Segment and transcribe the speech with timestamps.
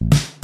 [0.00, 0.37] Puis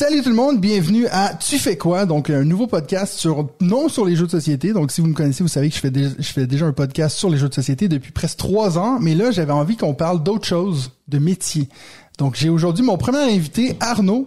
[0.00, 2.06] Salut tout le monde, bienvenue à Tu fais quoi?
[2.06, 4.72] Donc un nouveau podcast sur non sur les jeux de société.
[4.72, 6.72] Donc si vous me connaissez, vous savez que je fais déjà, je fais déjà un
[6.72, 8.96] podcast sur les jeux de société depuis presque trois ans.
[8.98, 11.68] Mais là, j'avais envie qu'on parle d'autre chose, de métier.
[12.16, 14.26] Donc j'ai aujourd'hui mon premier invité, Arnaud.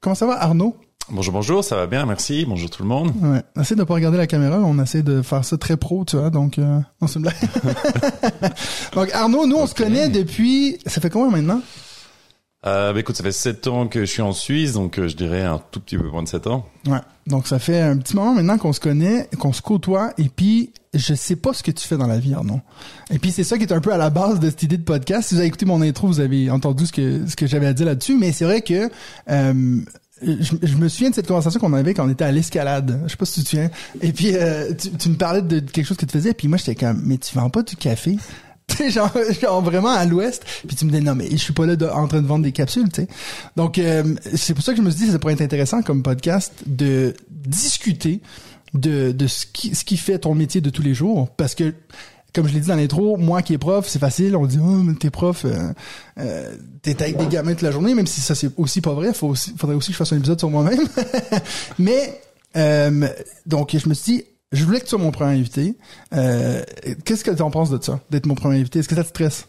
[0.00, 0.78] Comment ça va, Arnaud?
[1.10, 2.46] Bonjour, bonjour, ça va bien, merci.
[2.48, 3.12] Bonjour tout le monde.
[3.20, 3.42] Ouais.
[3.60, 6.30] Essaye de pas regarder la caméra, on essaie de faire ça très pro, tu vois.
[6.30, 7.34] Donc euh, une blague.
[8.94, 10.78] donc Arnaud, nous on se connaît depuis.
[10.86, 11.60] Ça fait combien maintenant?
[12.64, 15.16] Euh, bah, écoute, ça fait sept ans que je suis en Suisse, donc euh, je
[15.16, 16.66] dirais un tout petit peu moins de sept ans.
[16.86, 17.00] Ouais.
[17.26, 20.70] Donc ça fait un petit moment maintenant qu'on se connaît, qu'on se côtoie, et puis
[20.94, 22.60] je sais pas ce que tu fais dans la vie, Arnaud.
[23.10, 24.84] Et puis c'est ça qui est un peu à la base de cette idée de
[24.84, 25.28] podcast.
[25.28, 27.72] Si vous avez écouté mon intro, vous avez entendu ce que ce que j'avais à
[27.72, 28.16] dire là-dessus.
[28.16, 28.90] Mais c'est vrai que
[29.30, 29.80] euh,
[30.22, 33.00] je, je me souviens de cette conversation qu'on avait quand on était à l'escalade.
[33.04, 33.70] Je sais pas si tu te souviens.
[34.02, 36.58] Et puis euh, tu, tu me parlais de quelque chose que tu faisais, puis moi
[36.58, 38.18] j'étais comme mais tu vends pas du café?
[38.90, 41.76] genre, genre vraiment à l'ouest puis tu me dis non mais je suis pas là
[41.94, 43.08] en train de vendre des capsules tu sais
[43.56, 46.02] donc euh, c'est pour ça que je me suis dit ça pourrait être intéressant comme
[46.02, 48.20] podcast de discuter
[48.74, 51.74] de, de ce qui ce qui fait ton métier de tous les jours parce que
[52.34, 54.36] comme je l'ai dit dans l'intro, moi qui est prof, c'est facile.
[54.36, 55.72] On dit, oh, mais t'es prof, euh,
[56.18, 59.12] euh, t'es avec des gamins toute la journée, même si ça c'est aussi pas vrai.
[59.12, 60.80] Faut faudrait aussi que je fasse un épisode sur moi-même.
[61.78, 62.20] mais
[62.56, 63.08] euh,
[63.46, 65.76] donc je me suis dit, je voulais que tu sois mon premier invité.
[66.14, 66.62] Euh,
[67.04, 68.78] Qu'est-ce que tu en penses de ça, d'être mon premier invité?
[68.80, 69.46] Est-ce que ça te stresse?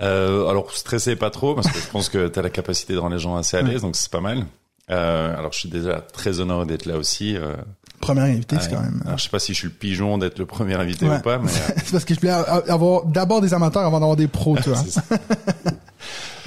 [0.00, 2.98] Euh, alors, stressez pas trop, parce que je pense que tu as la capacité de
[2.98, 4.46] rendre les gens assez à l'aise, donc c'est pas mal.
[4.90, 7.36] Euh, alors, je suis déjà très honoré d'être là aussi.
[7.36, 7.54] Euh,
[8.00, 9.00] Premier invité, c'est quand même.
[9.06, 11.18] Alors, je sais pas si je suis le pigeon d'être le premier invité Ouais.
[11.18, 14.16] ou pas, mais euh, c'est parce que je voulais avoir d'abord des amateurs avant d'avoir
[14.16, 14.82] des pros, tu vois.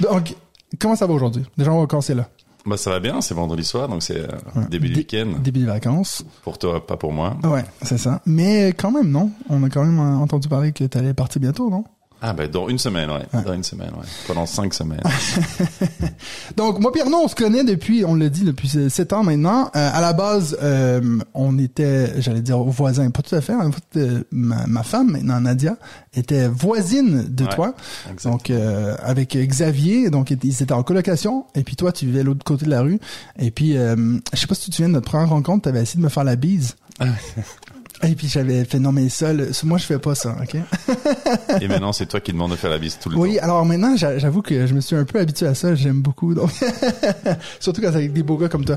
[0.00, 0.34] Donc,
[0.78, 1.44] comment ça va aujourd'hui?
[1.56, 2.28] Déjà, on va commencer là.
[2.66, 4.26] Bah, ça va bien, c'est vendredi soir, donc c'est euh,
[4.68, 5.38] début du Dé- week-end.
[5.40, 6.24] Début des vacances.
[6.42, 7.36] Pour toi, pas pour moi.
[7.44, 8.20] Ouais, c'est ça.
[8.26, 9.30] Mais quand même, non.
[9.48, 11.84] On a quand même euh, entendu parler que t'allais partir bientôt, non?
[12.22, 13.42] Ah, bah, dans une semaine, ouais.
[13.44, 14.06] Dans une semaine, ouais.
[14.26, 15.02] Pendant cinq semaines.
[16.56, 19.70] Donc, moi, Pierre, non, on se connaît depuis, on l'a dit, depuis sept ans maintenant.
[19.76, 23.54] Euh, à la base, euh, on était, j'allais dire voisins, pas tout à fait.
[23.54, 25.76] En fait, euh, ma, ma femme, maintenant Nadia,
[26.14, 27.74] était voisine de Ouais, toi.
[28.10, 28.30] exact.
[28.32, 31.44] Donc, euh, avec Xavier, donc ils étaient en colocation.
[31.54, 32.98] Et puis toi, tu vivais l'autre côté de la rue.
[33.38, 33.94] Et puis, euh,
[34.32, 36.08] je sais pas si tu te souviens de notre première rencontre, t'avais essayé de me
[36.10, 36.76] faire la bise.
[38.02, 40.56] Et puis j'avais fait non mais le- moi je fais pas ça, ok?
[41.62, 43.42] Et maintenant, c'est toi qui demandes de faire la bise tout le Oui, temps.
[43.44, 45.74] alors maintenant, j'a- j'avoue que je me suis un peu habitué à ça.
[45.74, 46.50] J'aime beaucoup, donc
[47.60, 48.76] surtout quand c'est avec des beaux gars comme toi.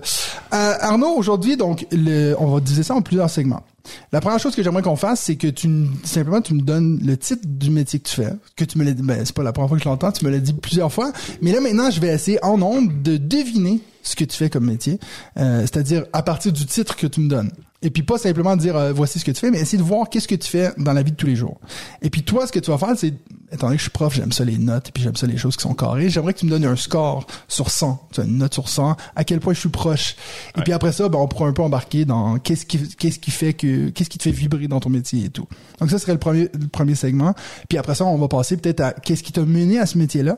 [0.54, 3.64] Euh, Arnaud, aujourd'hui, donc, le, on va diviser ça en plusieurs segments.
[4.12, 7.00] La première chose que j'aimerais qu'on fasse, c'est que tu me- simplement tu me donnes
[7.04, 9.02] le titre du métier que tu fais, que tu me l'as dit.
[9.04, 11.12] Ben, c'est pas la première fois que je l'entends, tu me l'as dit plusieurs fois.
[11.42, 14.66] Mais là maintenant, je vais essayer en nombre de deviner ce que tu fais comme
[14.66, 15.00] métier,
[15.38, 17.52] euh, c'est-à-dire à partir du titre que tu me donnes.
[17.82, 20.10] Et puis pas simplement dire euh, voici ce que tu fais, mais essayer de voir
[20.10, 21.60] qu'est-ce que tu fais dans la vie de tous les jours.
[22.02, 23.14] Et puis toi, ce que tu vas faire, c'est
[23.52, 25.38] étant donné que je suis prof, j'aime ça les notes et puis j'aime ça les
[25.38, 26.10] choses qui sont carrées.
[26.10, 28.98] J'aimerais que tu me donnes un score sur 100, tu vois, une note sur 100,
[29.16, 30.18] à quel point je suis proche.
[30.58, 33.32] Et puis après ça, ben, on pourra un peu embarquer dans qu'est-ce qui qu'est-ce qui
[33.32, 35.48] fait que qu'est-ce qui te fait vibrer dans ton métier et tout.
[35.80, 37.34] Donc ça serait le premier le premier segment.
[37.70, 40.38] Puis après ça, on va passer peut-être à qu'est-ce qui t'a mené à ce métier-là.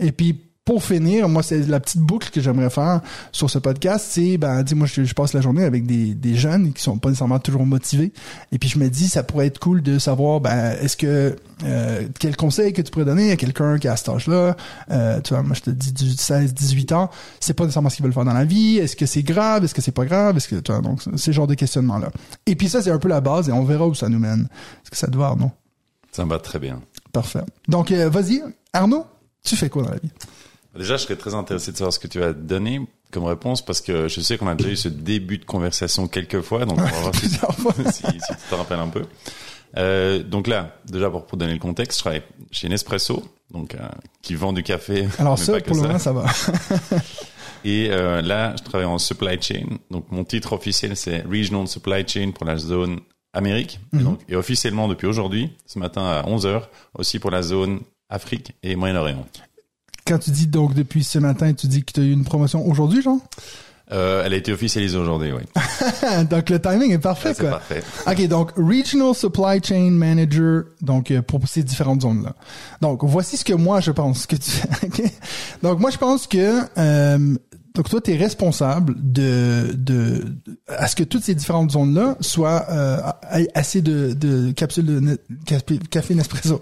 [0.00, 3.00] Et puis pour finir, moi c'est la petite boucle que j'aimerais faire
[3.32, 6.36] sur ce podcast, c'est ben dis moi je, je passe la journée avec des, des
[6.36, 8.12] jeunes qui sont pas nécessairement toujours motivés
[8.52, 11.34] et puis je me dis ça pourrait être cool de savoir ben est-ce que
[11.64, 14.56] euh, quel conseil que tu pourrais donner à quelqu'un qui a cet âge-là?
[14.92, 17.96] Euh, tu vois moi je te dis du 16 18 ans, c'est pas nécessairement ce
[17.96, 20.36] qu'ils veulent faire dans la vie, est-ce que c'est grave, est-ce que c'est pas grave,
[20.36, 22.10] est-ce que tu vois donc ce genre de questionnement là.
[22.46, 24.42] Et puis ça c'est un peu la base et on verra où ça nous mène.
[24.84, 25.50] Est-ce que ça te va non
[26.12, 26.80] Ça me va très bien.
[27.12, 27.42] Parfait.
[27.66, 28.42] Donc euh, vas-y
[28.72, 29.06] Arnaud,
[29.42, 30.10] tu fais quoi dans la vie?
[30.76, 33.80] Déjà, je serais très intéressé de savoir ce que tu vas donner comme réponse parce
[33.82, 36.82] que je sais qu'on a déjà eu ce début de conversation quelques fois, donc on
[36.82, 37.74] va voir si, Plusieurs fois.
[37.92, 39.02] si- si tu te rappelles un peu.
[39.76, 43.78] Euh, donc là, déjà pour, pour donner le contexte, je travaille chez Nespresso, donc euh,
[44.22, 45.06] qui vend du café.
[45.18, 46.24] Alors mais ça pas que pour le moment ça va.
[47.64, 49.66] Et euh, là, je travaille en supply chain.
[49.90, 53.00] Donc mon titre officiel c'est Regional Supply Chain pour la zone
[53.34, 53.78] Amérique.
[53.92, 54.00] Mhm.
[54.00, 56.62] et, donc, et officiellement depuis aujourd'hui, ce matin à 11h,
[56.94, 59.26] aussi pour la zone Afrique et Moyen-Orient.
[60.06, 62.66] Quand tu dis donc depuis ce matin, tu dis que tu as eu une promotion
[62.66, 63.18] aujourd'hui, genre
[63.92, 65.42] Euh, elle a été officialisée aujourd'hui, oui.
[66.30, 67.50] Donc le timing est parfait, quoi.
[67.50, 67.82] parfait.
[68.06, 72.34] OK, donc Regional Supply Chain Manager, donc euh, pour ces différentes zones-là.
[72.80, 74.50] Donc voici ce que moi je pense que tu
[74.84, 75.02] OK?
[75.62, 77.36] Donc moi je pense que euh,
[77.74, 80.24] donc toi, tu es responsable de, de,
[80.68, 82.98] à ce que toutes ces différentes zones-là soient euh,
[83.54, 85.16] assez de, de capsules de ne-
[85.46, 86.56] café, café Nespresso.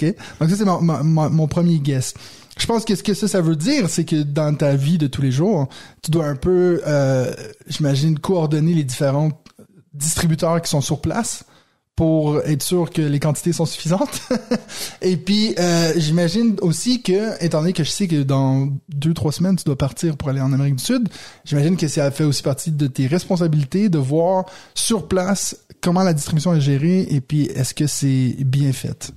[0.00, 2.14] Ok, donc ça c'est mon, mon, mon premier guess.
[2.58, 5.06] Je pense que ce que ça, ça veut dire, c'est que dans ta vie de
[5.06, 5.68] tous les jours,
[6.02, 7.32] tu dois un peu, euh,
[7.66, 9.30] j'imagine, coordonner les différents
[9.94, 11.44] distributeurs qui sont sur place
[11.96, 14.22] pour être sûr que les quantités sont suffisantes.
[15.02, 19.32] Et puis, euh, j'imagine aussi que, étant donné que je sais que dans deux, trois
[19.32, 21.08] semaines, tu dois partir pour aller en Amérique du Sud,
[21.44, 26.14] j'imagine que ça fait aussi partie de tes responsabilités de voir sur place comment la
[26.14, 29.12] distribution est gérée et puis est-ce que c'est bien fait.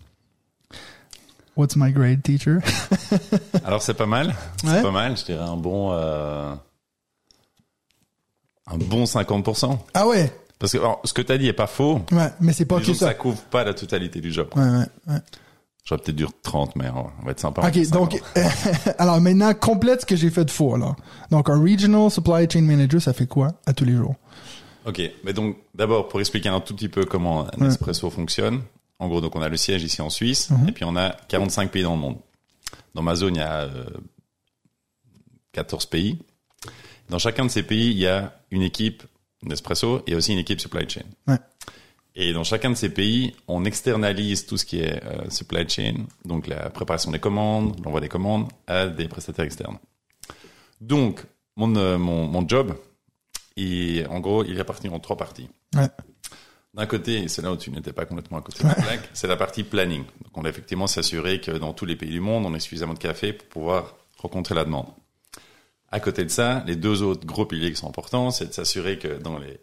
[1.55, 2.57] What's my grade, teacher?
[3.63, 4.81] Alors c'est pas mal, c'est Ouais.
[4.81, 6.53] pas mal, je dirais un bon euh,
[8.67, 9.77] un bon 50%.
[9.93, 12.01] Ah ouais, Parce que alors, ce que tu as dit est pas faux.
[12.11, 13.13] ouais, mais c'est pas que ça ça.
[13.13, 14.49] couvre pas la totalité du job.
[14.55, 15.19] Ouais, ouais, ouais.
[15.85, 17.61] J'aurais peut-être dû 30, mais on va être sympa.
[17.67, 18.19] Ok, donc,
[18.97, 20.95] alors maintenant, complète ce que j'ai fait de faux, alors.
[21.29, 24.15] Donc, un Regional Supply Chain Manager, ça fait quoi à tous les jours?
[24.87, 28.61] Ok, mais donc d'abord pour expliquer un tout petit peu comment Nespresso fonctionne.
[28.99, 30.69] En gros, donc on a le siège ici en Suisse, Mhm.
[30.69, 32.17] et puis on a 45 pays dans le monde.
[32.93, 33.85] Dans ma zone, il y a euh,
[35.51, 36.17] 14 pays.
[37.09, 39.03] Dans chacun de ces pays, il y a une équipe
[39.43, 41.03] Nespresso et aussi une équipe supply chain.
[41.27, 41.37] Ouais.
[42.15, 45.95] Et dans chacun de ces pays, on externalise tout ce qui est euh, supply chain,
[46.23, 49.77] donc la préparation des commandes, l'envoi des commandes, à des prestataires externes.
[50.81, 51.21] Donc,
[51.57, 52.75] mon, euh, mon, mon job,
[53.57, 55.49] et en gros, il est réparti en trois parties.
[55.75, 55.87] Ouais.
[56.75, 59.09] D'un côté, et c'est là où tu n'étais pas complètement à côté de la plaque,
[59.13, 60.03] c'est la partie planning.
[60.23, 62.93] Donc, on a effectivement s'assurer que dans tous les pays du monde, on ait suffisamment
[62.93, 64.87] de café pour pouvoir rencontrer la demande.
[65.89, 68.99] À côté de ça, les deux autres gros piliers qui sont importants, c'est de s'assurer
[68.99, 69.57] que dans les,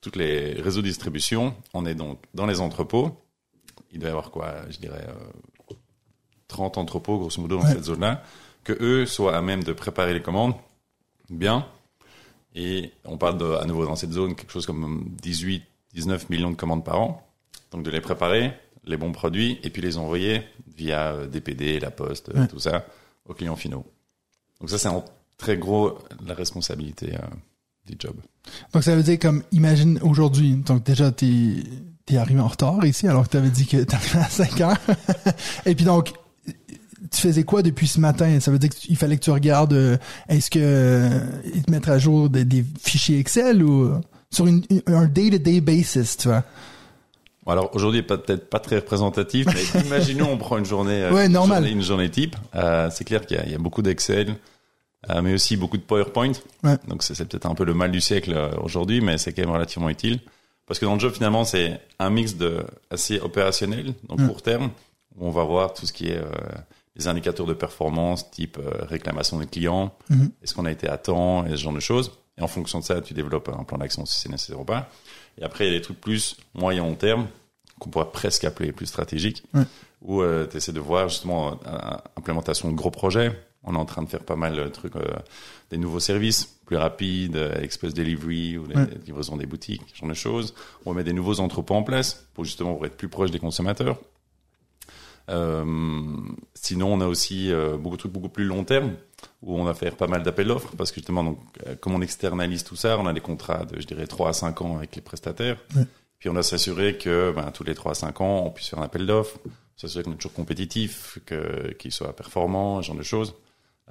[0.00, 3.10] toutes les réseaux de distribution, on est donc dans les entrepôts.
[3.90, 5.74] Il doit y avoir quoi, je dirais, euh,
[6.46, 7.72] 30 entrepôts, grosso modo, dans Ouais.
[7.72, 8.22] cette zone-là,
[8.62, 10.54] que eux soient à même de préparer les commandes
[11.28, 11.66] bien.
[12.54, 16.50] Et on parle de, à nouveau dans cette zone, quelque chose comme 18, 19 millions
[16.50, 17.22] de commandes par an.
[17.70, 18.52] Donc de les préparer,
[18.84, 20.42] les bons produits, et puis les envoyer
[20.76, 22.48] via euh, DPD, la poste, euh, Ouais.
[22.48, 22.84] tout ça,
[23.26, 23.84] aux clients finaux.
[24.60, 25.04] Donc ça, c'est en
[25.38, 27.18] très gros la responsabilité euh,
[27.86, 28.14] du job.
[28.72, 31.62] Donc, ça veut dire comme, imagine aujourd'hui, donc déjà, t'es,
[32.06, 34.76] t'es arrivé en retard ici, alors que t'avais dit que t'arrivais à 5 heures.
[35.66, 36.12] Et puis donc,
[37.10, 38.38] tu faisais quoi depuis ce matin?
[38.40, 39.96] Ça veut dire qu'il fallait que tu regardes, euh,
[40.28, 41.20] est-ce que, euh,
[41.54, 43.84] ils te mettent à jour des, des fichiers Excel ou?
[43.84, 44.00] euh,
[44.32, 46.42] sur une, un day-to-day basis, tu vois?
[47.46, 51.32] Alors aujourd'hui, peut-être pas très représentatif, mais imaginons on prend une journée, euh, Ouais, une
[51.32, 51.58] normal.
[51.62, 52.36] journée, une journée type.
[52.54, 54.36] Euh, c'est clair qu'il y a, il y a beaucoup d'Excel,
[55.10, 56.32] euh, mais aussi beaucoup de PowerPoint.
[56.62, 56.76] Ouais.
[56.86, 59.50] Donc c'est peut-être un peu le mal du siècle euh, aujourd'hui, mais c'est quand même
[59.50, 60.20] relativement utile.
[60.66, 64.28] Parce que dans le job, finalement, c'est un mix de assez opérationnel, donc Mm.
[64.28, 64.70] court terme,
[65.18, 66.20] où on va voir tout ce qui est
[66.94, 68.58] les indicateurs de performance, type
[68.88, 70.30] réclamation des clients, Mhm.
[70.42, 72.12] est-ce qu'on a été à temps, et ce genre de choses.
[72.42, 74.90] Et en fonction de ça, tu développes un plan d'action si c'est nécessaire ou pas.
[75.38, 77.28] Et après, il y a des trucs plus moyen long terme,
[77.78, 79.62] qu'on pourrait presque appeler plus stratégiques, Ouais.
[80.02, 81.78] où tu essaies de voir justement euh,
[82.16, 83.30] implémentation de gros projets.
[83.62, 85.04] On est en train de faire pas mal de trucs, euh,
[85.70, 88.88] des nouveaux services plus rapides, euh, express delivery ou les Ouais.
[89.06, 90.52] livraisons des boutiques, ce genre de choses.
[90.84, 94.00] On met des nouveaux entrepôts en place pour justement pour être plus proche des consommateurs.
[95.30, 95.64] Euh,
[96.54, 98.92] sinon, on a aussi euh, beaucoup de trucs beaucoup plus long terme
[99.42, 102.00] où on va faire pas mal d'appels d'offres parce que justement, donc, euh, comme on
[102.02, 104.94] externalise tout ça, on a des contrats de, je dirais, 3 à 5 ans avec
[104.96, 105.58] les prestataires.
[105.76, 105.84] Ouais.
[106.18, 108.78] Puis on doit s'assurer que ben, tous les 3 à 5 ans, on puisse faire
[108.80, 109.38] un appel d'offres,
[109.76, 113.34] s'assurer qu'on est toujours compétitif, que, qu'il soit performant, ce genre de choses.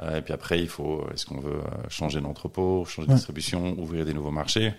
[0.01, 3.15] Euh, et puis après, il faut, est-ce qu'on veut changer d'entrepôt, changer de Ouais.
[3.17, 4.73] distribution, ouvrir des nouveaux marchés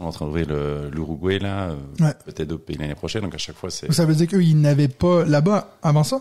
[0.00, 2.14] On est en train d'ouvrir le, l'Uruguay, là, euh, Ouais.
[2.24, 3.22] peut-être d'autres pays l'année prochaine.
[3.22, 3.92] Donc à chaque fois, c'est...
[3.92, 6.18] Ça veut dire qu'eux, ils n'avaient pas là-bas avant ça?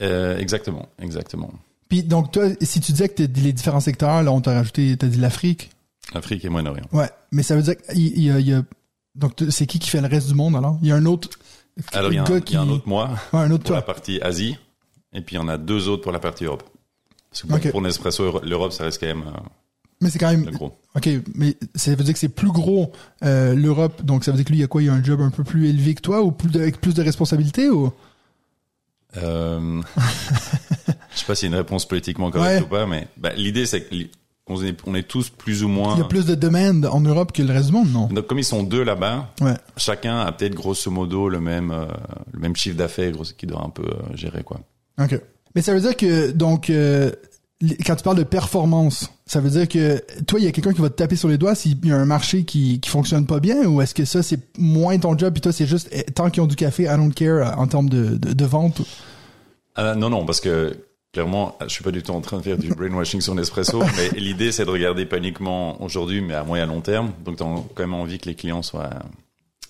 [0.00, 1.50] Euh, exactement, exactement.
[1.88, 5.06] Puis donc toi, si tu disais que les différents secteurs, là on t'a rajouté, t'as
[5.08, 5.70] dit l'Afrique.
[6.14, 6.86] L'Afrique et Moyen-Orient.
[6.92, 8.62] Ouais, mais ça veut dire qu'il il y y a-
[9.14, 10.78] donc c'est qui qui fait le reste du monde alors?
[10.80, 11.28] Il y a un autre.
[11.92, 13.64] Alors il y, a un, il y a un qui- autre mois Ouais, un autre
[13.64, 13.94] pour la toi.
[13.94, 14.56] partie Asie,
[15.12, 16.62] et puis il y en a deux autres pour la partie Europe.
[17.30, 17.70] Parce que pour, Ok.
[17.70, 19.38] pour Nespresso, l'Europe, ça reste quand même euh,
[20.02, 20.44] Mais c'est quand même.
[20.50, 20.76] gros.
[20.94, 22.92] Ok, mais ça veut dire que c'est plus gros
[23.24, 24.02] euh, l'Europe.
[24.04, 24.82] Donc ça veut dire que lui, il y a quoi?
[24.82, 26.80] Il y a un job un peu plus élevé que toi ou plus de, avec
[26.80, 27.90] plus de responsabilités ou?
[29.16, 29.80] Euh,
[31.14, 32.66] je sais pas y a une réponse politiquement correcte Ouais.
[32.66, 33.86] ou pas, mais bah, l'idée c'est
[34.46, 35.94] qu'on est, on est tous plus ou moins.
[35.96, 38.06] Il y a plus de demandes en Europe que le reste du monde, non?
[38.08, 39.54] Donc comme ils sont deux là-bas, Ouais.
[39.76, 41.86] chacun a peut-être grosso modo le même euh,
[42.32, 44.60] le même chiffre d'affaires qui doit un peu euh, gérer quoi.
[45.00, 45.20] Ok.
[45.54, 46.72] Mais ça veut dire que donc
[47.86, 50.82] quand tu parles de performance, ça veut dire que toi, il y a quelqu'un qui
[50.82, 53.40] va te taper sur les doigts s'il y a un marché qui qui fonctionne pas
[53.40, 56.28] bien ou est-ce que ça c'est moins ton job puis toi c'est juste eh, tant
[56.28, 58.82] qu'ils ont du café, I don't care euh, en termes de de, de vente?
[59.74, 60.76] Ah, non non parce que
[61.14, 64.10] clairement, je suis pas du tout en train de faire du brainwashing sur Nespresso, mais
[64.20, 67.12] l'idée c'est de regarder pas uniquement aujourd'hui, mais à moyen long terme.
[67.24, 68.90] Donc, tu as quand même envie que les clients soient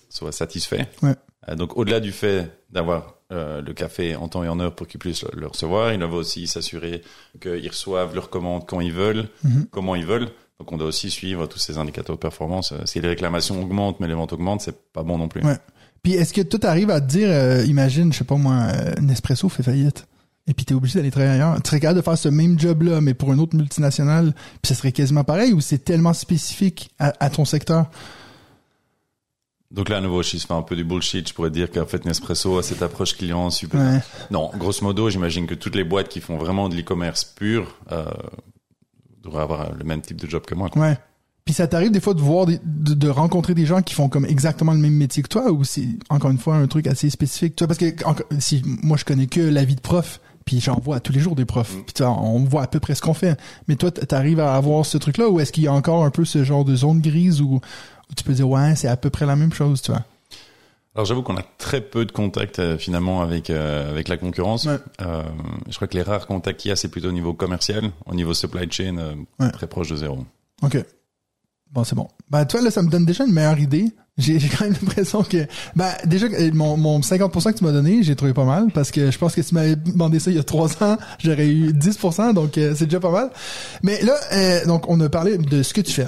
[0.09, 0.87] soient satisfaits.
[1.01, 1.15] Ouais.
[1.47, 4.87] Euh, donc, au-delà du fait d'avoir euh, le café en temps et en heure pour
[4.87, 7.01] qu'ils puissent le, le recevoir, ils doivent aussi s'assurer
[7.41, 9.65] qu'ils reçoivent leurs commandes quand ils veulent, Mhm.
[9.71, 10.29] comment ils veulent.
[10.59, 12.71] Donc, on doit aussi suivre tous ces indicateurs de performance.
[12.73, 15.43] Euh, Si les réclamations augmentent, mais les ventes augmentent, c'est pas bon non plus.
[15.43, 15.57] Ouais.
[16.03, 18.67] Puis est-ce que toi t'arrives à te dire, euh, imagine, je sais pas moi,
[19.01, 20.05] Nespresso fait faillite,
[20.47, 21.55] et puis t'es obligé d'aller travailler ailleurs?
[21.63, 24.75] Tu serais capable de faire ce même job-là, mais pour une autre multinationale, puis ça
[24.75, 27.89] serait quasiment pareil, ou c'est tellement spécifique à, à ton secteur?
[29.73, 31.85] Donc là, à nouveau, si je fais un peu du bullshit, je pourrais dire qu'en
[31.87, 33.81] fait, Nespresso a cette approche client super.
[33.81, 33.99] Ouais.
[34.29, 38.05] Non, grosso modo, j'imagine que toutes les boîtes qui font vraiment de l'e-commerce pur euh,
[39.23, 40.69] devraient avoir le même type de job que moi.
[40.69, 40.81] quoi.
[40.81, 40.97] Ouais.
[41.45, 44.07] Puis ça t'arrive des fois de voir, des- de, de rencontrer des gens qui font
[44.09, 47.09] comme exactement le même métier que toi, ou c'est encore une fois un truc assez
[47.09, 47.93] spécifique, tu vois, parce que
[48.39, 51.35] si moi je connais que la vie de prof, puis j'en vois tous les jours
[51.35, 53.37] des profs, puis tu vois, on voit à peu près ce qu'on fait.
[53.67, 56.23] Mais toi, t'arrives à avoir ce truc-là, ou est-ce qu'il y a encore un peu
[56.25, 57.59] ce genre de zone grise où
[58.15, 60.03] tu peux dire ouais, c'est à peu près la même chose, tu vois?
[60.95, 64.65] Alors j'avoue qu'on a très peu de contacts euh, finalement avec euh, avec la concurrence.
[64.65, 64.77] Ouais.
[65.01, 65.23] Euh,
[65.67, 68.13] je crois que les rares contacts qu'il y a, c'est plutôt au niveau commercial, au
[68.13, 69.49] niveau supply chain, Ouais.
[69.51, 70.19] très proche de zéro.
[70.61, 70.77] Ok.
[71.71, 72.07] Bon, c'est bon.
[72.29, 73.91] Ben, toi, là, ça me donne déjà une meilleure idée.
[74.19, 75.47] J'ai quand même l'impression que...
[75.75, 79.09] Ben, déjà, mon, mon 50% que tu m'as donné, j'ai trouvé pas mal, parce que
[79.09, 81.71] je pense que si tu m'avais demandé ça il y a trois ans, j'aurais eu
[81.71, 83.31] 10%, donc c'est déjà pas mal.
[83.81, 86.07] Mais là, donc, on a parlé de ce que tu fais.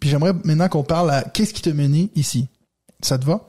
[0.00, 2.46] Puis j'aimerais maintenant qu'on parle à qu'est-ce qui t'a mené ici.
[3.02, 3.40] Ça te va?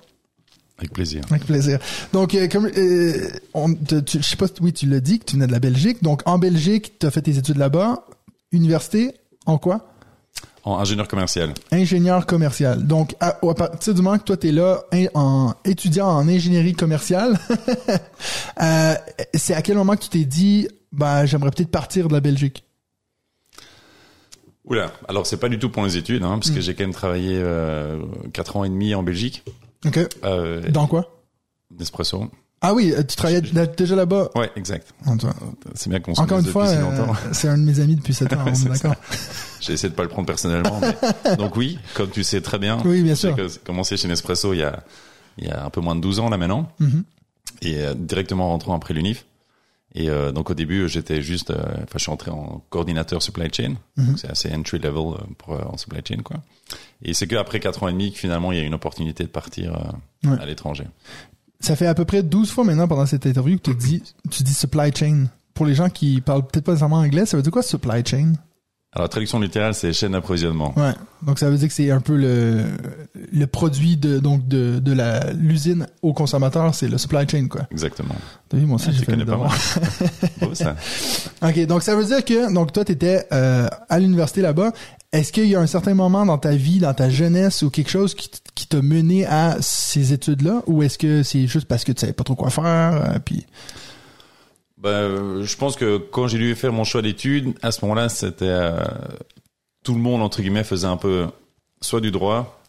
[0.77, 1.22] Avec plaisir.
[1.32, 1.80] Avec plaisir.
[2.13, 5.18] Donc, euh, comme euh, on, te- tu- je sais pas, si- oui, tu l'as dit
[5.20, 6.04] que tu venais de la Belgique.
[6.04, 8.06] Donc, en Belgique, tu as fait tes études là-bas.
[8.51, 9.13] Université,
[9.48, 9.88] en quoi?
[10.63, 11.54] En ingénieur commercial.
[11.72, 12.86] ingénieur commercial.
[12.86, 16.27] Donc, à, à partir du moment que toi, tu es là in- en étudiant en
[16.27, 17.39] ingénierie commerciale,
[18.62, 18.94] euh,
[19.34, 22.63] c'est à quel moment que tu t'es dit, bah, j'aimerais peut-être partir de la Belgique?
[24.68, 26.94] Oula, alors c'est pas du tout pour les études, hein, parce que j'ai quand même
[26.94, 28.00] travaillé euh,
[28.34, 29.44] quatre ans et demi en Belgique.
[29.86, 30.00] OK.
[30.26, 31.10] Euh, Dans quoi?
[31.80, 32.30] Nespresso.
[32.60, 34.30] Ah oui, euh, tu travaillais déjà là-bas?
[34.36, 34.94] Ouais, exact.
[35.76, 36.92] C'est bien qu'on se Encore une fois, si euh,
[37.32, 38.96] c'est un de mes amis depuis 7 ans, C'est d'accord.
[39.62, 40.82] J'ai essayé de pas le prendre personnellement.
[40.82, 43.64] mais- Donc oui, comme tu sais très bien, Oui, bien j'ai sûr.
[43.64, 44.84] commencé chez Nespresso il y a,
[45.38, 46.70] il y a un peu moins de 12 ans là maintenant.
[46.80, 47.04] Mhm.
[47.62, 49.26] Et directement rentrant après l'UNIF.
[49.96, 53.48] Et euh, donc au début, j'étais juste, euh, enfin je suis entré en coordinateur supply
[53.51, 53.75] chain.
[53.98, 56.38] Donc, C'est assez entry level euh, pour euh, en supply chain quoi.
[57.01, 59.24] Et c'est que après quatre ans et demi que finalement il y a une opportunité
[59.24, 60.39] de partir euh, Ouais.
[60.41, 60.86] à l'étranger.
[61.60, 64.44] Ça fait à peu près 12 fois maintenant pendant cette interview que tu dis, tu
[64.44, 65.25] dis supply chain.
[65.53, 68.34] Pour les gens qui parlent peut-être pas nécessairement anglais, ça veut dire quoi supply chain?
[68.98, 70.74] Alors traduction littérale c'est chaîne d'approvisionnement.
[70.75, 70.94] Ouais.
[71.22, 72.63] Donc ça veut dire que c'est un peu le
[73.32, 77.62] le produit de donc de de la l'usine au consommateur, c'est le supply chain quoi.
[77.70, 78.16] Exactement.
[78.50, 79.56] T'as vu moi aussi Ah, j'ai fait connais pas devoir.
[80.42, 80.75] Beau, ça.
[81.48, 84.72] OK, donc ça veut dire que donc toi t'étais euh, à l'université là-bas.
[85.12, 87.92] Est-ce qu'il y a un certain moment dans ta vie, dans ta jeunesse ou quelque
[87.92, 90.63] chose qui, qui t'a mené à ces études-là?
[90.66, 93.46] Ou est-ce que c'est juste parce que tu savais pas trop quoi faire euh, puis
[94.78, 98.46] Ben, je pense que quand j'ai dû faire mon choix d'études, à ce moment-là, c'était
[98.48, 98.84] euh,
[99.84, 101.26] tout le monde entre guillemets faisait un peu
[101.82, 102.62] soit du droit,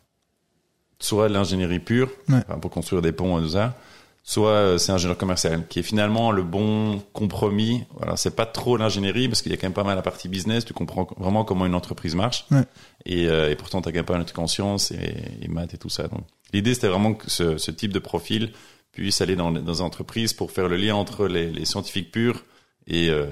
[1.01, 2.37] soit de l'ingénierie pure Ouais.
[2.49, 3.77] enfin, pour construire des ponts et tout ça,
[4.25, 7.85] soit euh, c'est ingénieur commercial, qui est finalement le bon compromis.
[7.99, 10.29] Voilà, c'est pas trop l'ingénierie parce qu'il y a quand même pas mal la partie
[10.29, 10.65] business.
[10.65, 12.65] Tu comprends vraiment comment une entreprise marche, Ouais.
[13.05, 15.79] et, euh, et pourtant t'as quand même pas mal de conscience et, et maths et
[15.79, 16.09] tout ça.
[16.09, 16.23] Donc
[16.55, 18.53] l'idée c'était vraiment que ce, ce type de profil
[19.03, 22.45] puisse aller dans, dans une entreprise pour faire le lien entre les, les scientifiques purs
[22.87, 23.27] et, euh,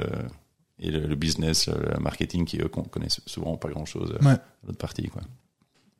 [0.79, 4.27] et le, le business, le marketing qui eux con- connaissent souvent pas grand chose euh,
[4.27, 4.37] Ouais.
[4.67, 5.23] l'autre partie quoi.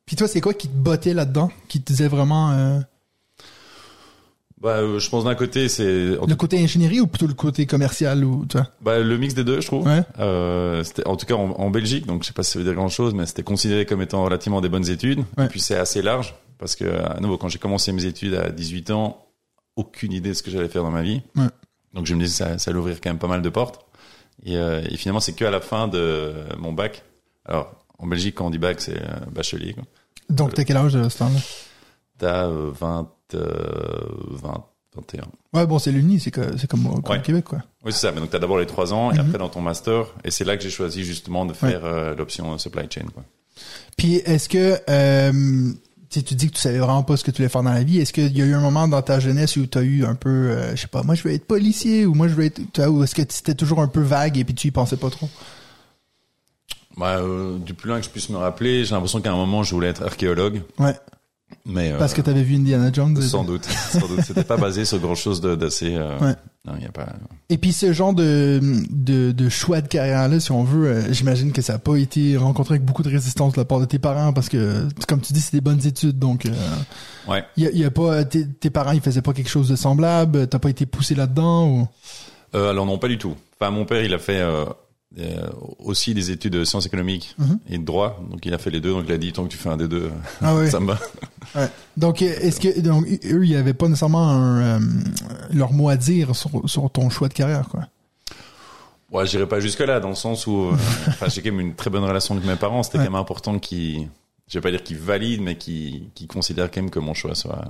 [0.05, 2.79] Puis toi c'est quoi qui te bottait là-dedans, qui te disait vraiment euh,
[4.59, 8.45] Bah, je pense d'un côté c'est le côté ingénierie ou plutôt le côté commercial ou
[8.47, 8.67] tu vois?
[8.81, 9.85] Bah, le mix des deux, je trouve.
[9.85, 10.01] Ouais.
[10.19, 12.65] Euh, c'était, en tout cas, en, en Belgique, donc je sais pas si ça veut
[12.65, 15.19] dire grand chose, mais c'était considéré comme étant relativement des bonnes études.
[15.37, 15.45] Ouais.
[15.45, 18.49] Et puis c'est assez large, parce que, à nouveau, quand j'ai commencé mes études à
[18.49, 19.26] 18 ans,
[19.77, 21.21] aucune idée de ce que j'allais faire dans ma vie.
[21.35, 21.47] Ouais.
[21.93, 23.85] Donc je me disais, ça, ça allait ouvrir quand même pas mal de portes.
[24.43, 27.03] Et, euh, et finalement, c'est que à la fin de mon bac.
[27.45, 29.73] Alors, en Belgique, quand on dit bac, c'est euh, bachelier.
[29.73, 29.83] Quoi.
[30.29, 31.39] Donc t'as quel âge de ce temps-là
[32.19, 33.99] T'as euh, 20, euh,
[34.31, 34.65] 20,
[34.95, 35.23] 21.
[35.53, 37.17] Ouais, bon, c'est l'uni, c'est comme, Ouais.
[37.17, 37.59] au Québec quoi.
[37.85, 38.11] Oui, c'est ça.
[38.11, 39.19] Mais donc, t'as d'abord les trois ans, et Mhm.
[39.27, 40.13] après dans ton master.
[40.23, 43.05] Et c'est là que j'ai choisi justement de faire euh, l'option euh, supply chain.
[43.13, 43.23] Quoi.
[43.97, 45.71] Puis est-ce que euh,
[46.09, 47.73] tu sais, tu dis que tu savais vraiment pas ce que tu voulais faire dans
[47.73, 47.99] la vie.
[47.99, 50.15] Est-ce qu'il y a eu un moment dans ta jeunesse où tu as eu un
[50.15, 52.61] peu, euh, je sais pas, moi je veux être policier ou moi je veux être,
[52.87, 55.29] ou est-ce que c'était toujours un peu vague et puis tu y pensais pas trop?
[56.97, 59.63] Bah, euh, du plus loin que je puisse me rappeler, j'ai l'impression qu'à un moment,
[59.63, 60.63] je voulais être archéologue.
[60.79, 60.95] Ouais.
[61.65, 63.21] Mais euh, Parce que t'avais vu Indiana Jones.
[63.21, 65.95] sans doute, sans doute, c'était pas basé sur grand chose d'assez.
[65.95, 66.35] Euh, Ouais.
[66.65, 67.07] Non, y a pas.
[67.49, 71.53] Et puis ce genre de, de, de choix de carrière-là, si on veut, euh, j'imagine
[71.53, 73.99] que ça n'a pas été rencontré avec beaucoup de résistance de la part de tes
[73.99, 76.51] parents parce que, comme tu dis, c'est des bonnes études, donc euh,
[77.31, 77.45] Ouais.
[77.55, 79.69] il y a, il y a pas tes, tes parents ils faisaient pas quelque chose
[79.69, 81.87] de semblable, t'as pas été poussé là-dedans ou?
[82.55, 83.35] Euh, alors non, pas du tout.
[83.59, 84.65] Enfin, mon père, il a fait euh,
[85.19, 85.49] euh,
[85.79, 87.59] aussi des études de sciences économiques Mhm.
[87.69, 88.91] et de droit, donc il a fait les deux.
[88.91, 90.11] Donc il a dit tant que tu fais un des deux,
[90.41, 90.99] Ah ça me va.
[91.55, 91.69] Ouais.
[91.95, 94.79] Donc, est-ce que donc eux, il y avait pas nécessairement un, euh,
[95.53, 97.87] leur mot à dire sur, sur ton choix de carrière, quoi?
[99.09, 100.73] Ouais, j'irai pas jusque là, dans le sens où, euh,
[101.07, 102.83] enfin, j'ai quand même une très bonne relation avec mes parents.
[102.83, 103.05] C'était Ouais.
[103.05, 104.09] quand même important qu'ils,
[104.49, 107.33] je vais pas dire qu'ils valident, mais qu'ils, qu'ils considèrent quand même que mon choix
[107.33, 107.63] soit.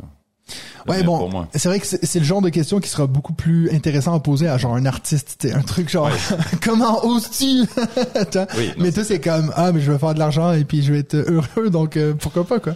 [0.88, 4.14] Ouais, bon, c'est vrai que c'est le genre de question qui sera beaucoup plus intéressant
[4.14, 6.10] à poser à genre un artiste, tu un truc genre
[6.64, 7.64] comment oses-tu?
[8.58, 10.94] Oui, Mais toi c'est comme ah mais je vais faire de l'argent et puis je
[10.94, 12.76] vais être heureux donc euh, pourquoi pas quoi?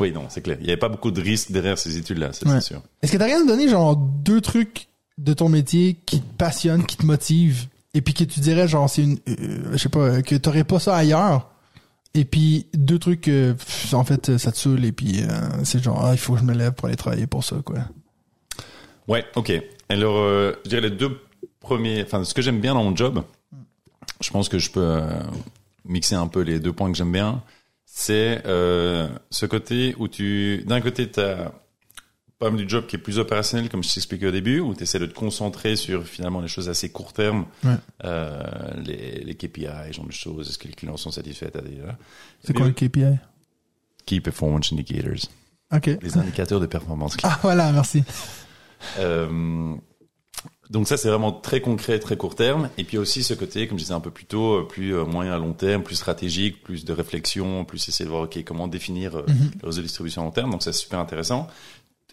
[0.00, 0.56] Oui, non, c'est clair.
[0.60, 2.32] Il y avait pas beaucoup de risques derrière ces études-là, Ouais.
[2.54, 2.82] c'est sûr.
[3.02, 4.88] Est-ce que t'as rien à me donner genre deux trucs
[5.18, 8.88] de ton métier qui te passionnent, qui te motivent et puis que tu dirais genre
[8.88, 11.50] c'est une euh, je sais pas que t'aurais pas ça ailleurs?
[12.14, 16.04] Et puis deux trucs pff, en fait ça te saoule et puis euh, c'est genre
[16.04, 17.78] ah il faut que je me lève pour aller travailler pour ça quoi.
[19.08, 19.52] Ouais, ok.
[19.88, 21.20] Alors, euh, je dirais les deux
[21.60, 23.22] premiers, enfin, ce que j'aime bien dans mon job,
[24.20, 25.20] je pense que je peux euh,
[25.84, 27.42] mixer un peu les deux points que j'aime bien,
[27.84, 31.52] c'est euh, ce côté où tu, d'un côté, tu as
[32.42, 34.82] pas mal du job qui est plus opérationnel, comme je t'expliquais au début, où tu
[34.82, 37.74] essaies de te concentrer sur finalement les choses assez court terme, Ouais.
[38.04, 38.42] euh,
[38.84, 41.50] les, les KPI, ce genre de choses, est-ce que les clients sont satisfaits.
[42.44, 43.18] C'est quoi le KPI
[44.06, 45.30] Key Performance Indicators,
[46.02, 48.02] les indicateurs de performance Ah voilà, merci.
[48.98, 49.74] Euh,
[50.70, 52.68] donc ça c'est vraiment très concret, très court terme.
[52.78, 55.32] Et puis aussi ce côté, comme je disais un peu plus tôt, euh, plus moyen
[55.34, 59.16] à long terme, plus stratégique, plus de réflexion, plus essayer de voir ok comment définir
[59.18, 59.24] euh,
[59.62, 60.50] le réseau de distribution à long terme.
[60.50, 61.46] Donc ça c'est super intéressant.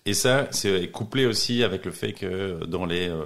[0.09, 3.25] Et ça c'est couplé aussi avec le fait que dans les euh,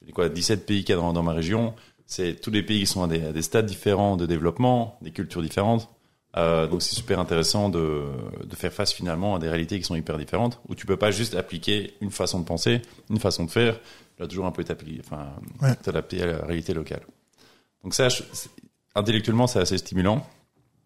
[0.00, 1.74] je dis quoi 17 pays qu'il y a dans, dans ma région,
[2.06, 5.10] c'est tous les pays qui sont à des, à des stades différents de développement, des
[5.12, 5.88] cultures différentes.
[6.36, 8.04] Euh, donc c'est super intéressant de,
[8.44, 11.10] de faire face finalement à des réalités qui sont hyper différentes, où tu peux pas
[11.10, 14.62] juste appliquer une façon de penser, une façon de faire, tu dois toujours un peu
[14.64, 15.28] t'appliquer, enfin,
[15.62, 15.74] Ouais.
[15.76, 17.02] t'adapter à la réalité locale.
[17.84, 18.22] Donc ça, je-
[18.94, 20.26] intellectuellement, c'est assez stimulant.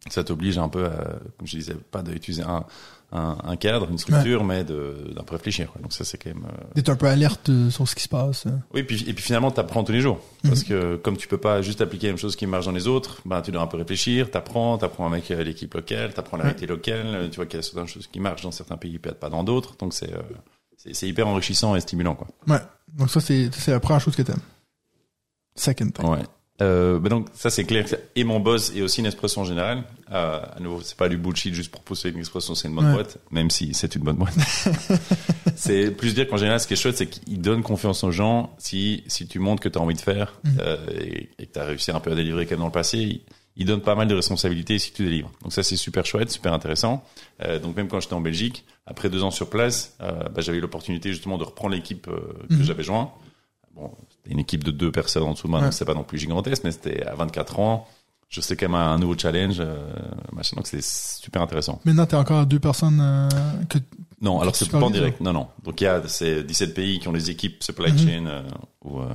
[0.08, 2.64] Ça t'oblige un peu, à, comme je disais, pas d'utiliser un,
[3.12, 5.70] un, un cadre, une structure, mais de- d'un peu réfléchir.
[5.72, 5.80] quoi.
[5.82, 6.44] Donc ça, c'est quand même.
[6.46, 8.46] euh, D'être un peu alerte euh, sur ce qui se passe.
[8.46, 8.50] euh.
[8.72, 10.20] oui, puis, et puis finalement, tu apprends tous les jours.
[10.44, 12.86] Parce que comme tu peux pas juste appliquer la même chose qui marche dans les
[12.86, 16.50] autres, ben, tu dois un peu réfléchir, t'apprends, t'apprends avec l'équipe locale, t'apprends la Ouais.
[16.50, 19.18] réalité locale, tu vois qu'il y a certaines choses qui marchent dans certains pays, peut-être
[19.20, 19.76] pas dans d'autres.
[19.76, 20.22] Donc c'est euh,
[20.76, 22.28] c'est c'est hyper enrichissant et stimulant, quoi.
[22.48, 22.60] Ouais.
[22.94, 24.40] Donc ça c'est c'est la première chose que t'aimes.
[25.56, 26.06] Second thing.
[26.08, 26.22] Ouais.
[26.60, 27.86] Euh, ben donc ça c'est clair.
[28.16, 29.84] Et mon boss et aussi Nespresso en général.
[30.12, 32.86] Euh, à nouveau, c'est pas du bullshit juste pour pousser une Nespresso, c'est une bonne
[32.86, 32.94] Ouais.
[32.94, 34.34] boîte, même si c'est une bonne boîte.
[35.56, 38.54] c'est plus dire qu'en général, ce qui est chouette, c'est qu'il donne confiance aux gens.
[38.58, 40.52] Si si tu montres que tu as envie de faire Mhm.
[40.60, 42.98] euh, et, et que tu as réussi un peu à délivrer comme dans le passé,
[42.98, 43.20] il,
[43.56, 45.30] il donne pas mal de responsabilités si tu délivres.
[45.42, 47.04] Donc ça c'est super chouette, super intéressant.
[47.44, 50.58] Euh, donc même quand j'étais en Belgique, après deux ans sur place, euh, bah, j'avais
[50.58, 52.64] eu l'opportunité justement de reprendre l'équipe euh, que Mhm.
[52.64, 53.12] j'avais joint.
[53.74, 53.92] Bon,
[54.26, 55.72] une équipe de deux personnes en dessous de moi, Ouais.
[55.72, 57.88] c'était pas non plus gigantesque, mais c'était à 24 ans.
[58.28, 59.88] Je sais quand même un nouveau challenge, euh,
[60.32, 61.80] machin, donc c'était super intéressant.
[61.84, 63.28] Maintenant t'es encore à deux personnes euh,
[63.68, 63.78] que
[64.20, 65.20] Non, alors c'est pas en direct.
[65.20, 65.48] Non, non.
[65.64, 67.98] Donc il y a ces 17 pays qui ont des équipes supply Mhm.
[67.98, 68.42] chain euh,
[68.84, 69.08] ou euh,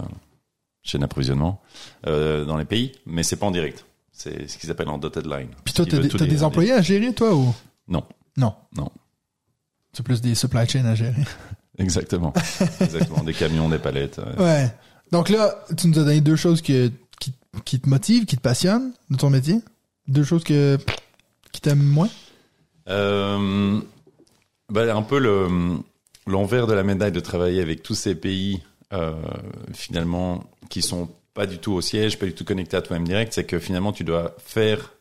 [0.84, 1.62] chaîne d'approvisionnement
[2.04, 3.86] dans les pays, mais c'est pas en direct.
[4.12, 5.48] C'est ce qu'ils appellent en dotted line.
[5.64, 7.54] puis toi t'as des, des employés à gérer toi ou?
[7.88, 8.04] Non,
[8.38, 8.90] non non.
[9.94, 11.24] C'est plus des supply chain à gérer.
[11.78, 12.34] Exactement.
[12.82, 13.24] Exactement.
[13.24, 14.20] Des camions, des palettes.
[14.38, 14.70] Ouais.
[15.16, 17.32] Donc là, tu nous as donné deux choses que, qui,
[17.64, 19.62] qui te motivent, qui te passionnent de ton métier.
[20.10, 20.78] Deux choses que,
[21.54, 22.10] qui t'aiment moins.
[22.90, 23.80] Euh,
[24.70, 25.78] bah, un peu le
[26.28, 29.14] l'envers de la médaille de travailler avec tous ces pays euh,
[29.74, 33.32] finalement qui sont pas du tout au siège, pas du tout connectés à toi-même direct,
[33.32, 34.92] c'est que finalement tu dois faire,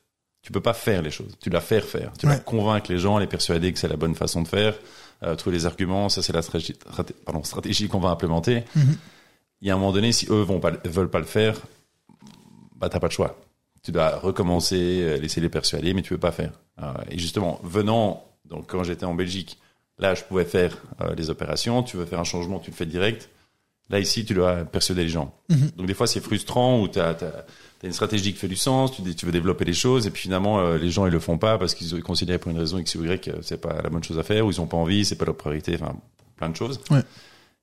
[0.43, 3.19] tu peux pas faire les choses, tu dois faire faire, tu dois convaincre les gens,
[3.19, 4.75] les persuader que c'est la bonne façon de faire,
[5.25, 8.63] euh, trouver les arguments, ça c'est la stratégie, straté- pardon, stratégie qu'on va implémenter.
[8.77, 8.97] Mhm.
[9.65, 11.59] Il y a un moment donné, si eux vont pas, veulent pas le faire,
[12.77, 13.41] bah t'as pas de choix.
[13.83, 16.53] Tu dois recommencer, euh, laisser les persuader, mais tu peux pas faire.
[16.83, 19.59] Euh, et justement, venant, donc quand j'étais en Belgique,
[19.99, 21.83] là je pouvais faire euh, les opérations.
[21.83, 23.31] Tu veux faire un changement, tu le fais direct.
[23.89, 25.35] Là ici, tu dois persuader les gens.
[25.49, 25.71] Mhm.
[25.79, 27.45] Donc des fois c'est frustrant où t'as as,
[27.85, 30.23] une stratégie qui fait du sens, tu dis tu veux développer les choses et puis
[30.23, 33.05] finalement les gens ils le font pas parce qu'ils considèrent pour une raison x ou
[33.05, 35.17] y que c'est pas la bonne chose à faire ou ils ont pas envie, c'est
[35.17, 35.95] pas leur priorité, enfin
[36.37, 36.81] plein de choses.
[36.91, 37.03] Ouais.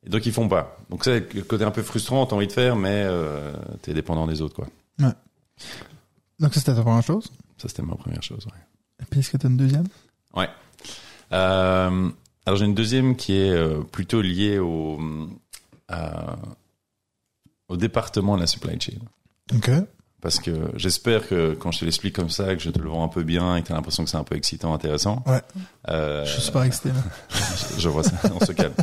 [0.06, 0.78] Et donc ils font pas.
[0.90, 4.26] Donc ça, le côté un peu frustrant, t'as envie de faire, mais euh, t'es dépendant
[4.28, 4.68] des autres, quoi.
[6.40, 7.32] Donc ça, c'était ta première chose?
[7.58, 8.46] Ça c'était ma première chose.
[8.48, 8.60] Ouais.
[9.02, 9.88] Et puis, est-ce que t'as une deuxième?
[10.36, 10.50] ouais.
[11.34, 12.10] Euh,
[12.46, 15.00] alors j'ai une deuxième qui est euh, plutôt liée au,
[15.92, 16.36] euh,
[17.70, 18.98] au département de la supply chain.
[19.56, 19.70] OK.
[20.22, 23.04] Parce que j'espère que quand je te l'explique comme ça, que je te le vends
[23.04, 25.24] un peu bien et que tu as l'impression que c'est un peu excitant, intéressant.
[25.26, 25.42] Ouais.
[25.90, 27.02] Euh, Je suis super excité, là.
[27.78, 28.74] je vois ça, on se calme.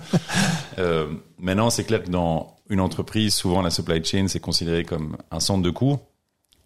[0.78, 5.16] Euh, maintenant, c'est clair que dans une entreprise, souvent la supply chain, c'est considéré comme
[5.30, 5.98] un centre de coûts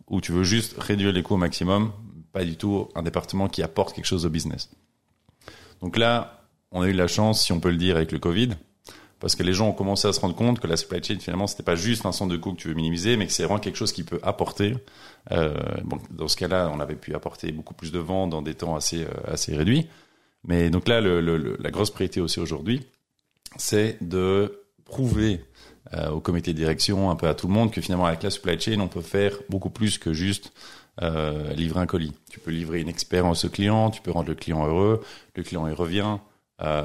[0.08, 1.92] où tu veux juste réduire les coûts au maximum,
[2.32, 4.70] pas du tout un département qui apporte quelque chose au business.
[5.80, 8.50] Donc là, on a eu la chance, si on peut le dire, avec le Covid,
[9.22, 11.46] parce que les gens ont commencé à se rendre compte que la supply chain, finalement,
[11.46, 13.61] c'était pas juste un centre de coûts que tu veux minimiser, mais que c'est vraiment
[13.61, 14.74] quelque chose qui peut apporter.
[15.30, 15.54] Euh,
[16.11, 19.04] dans ce cas-là, on avait pu apporter beaucoup plus de ventes dans des temps assez,
[19.04, 19.87] euh, assez réduits.
[20.42, 22.85] Mais donc là, la grosse priorité aussi aujourd'hui,
[23.58, 25.44] c'est de prouver
[25.94, 28.30] euh, au comité de direction, un peu à tout le monde, que finalement avec la
[28.30, 30.52] supply chain, on peut faire beaucoup plus que juste
[31.00, 32.12] livrer un colis.
[32.28, 35.00] Tu peux livrer une expérience au client, tu peux rendre le client heureux,
[35.37, 36.18] le client il revient,
[36.62, 36.85] euh,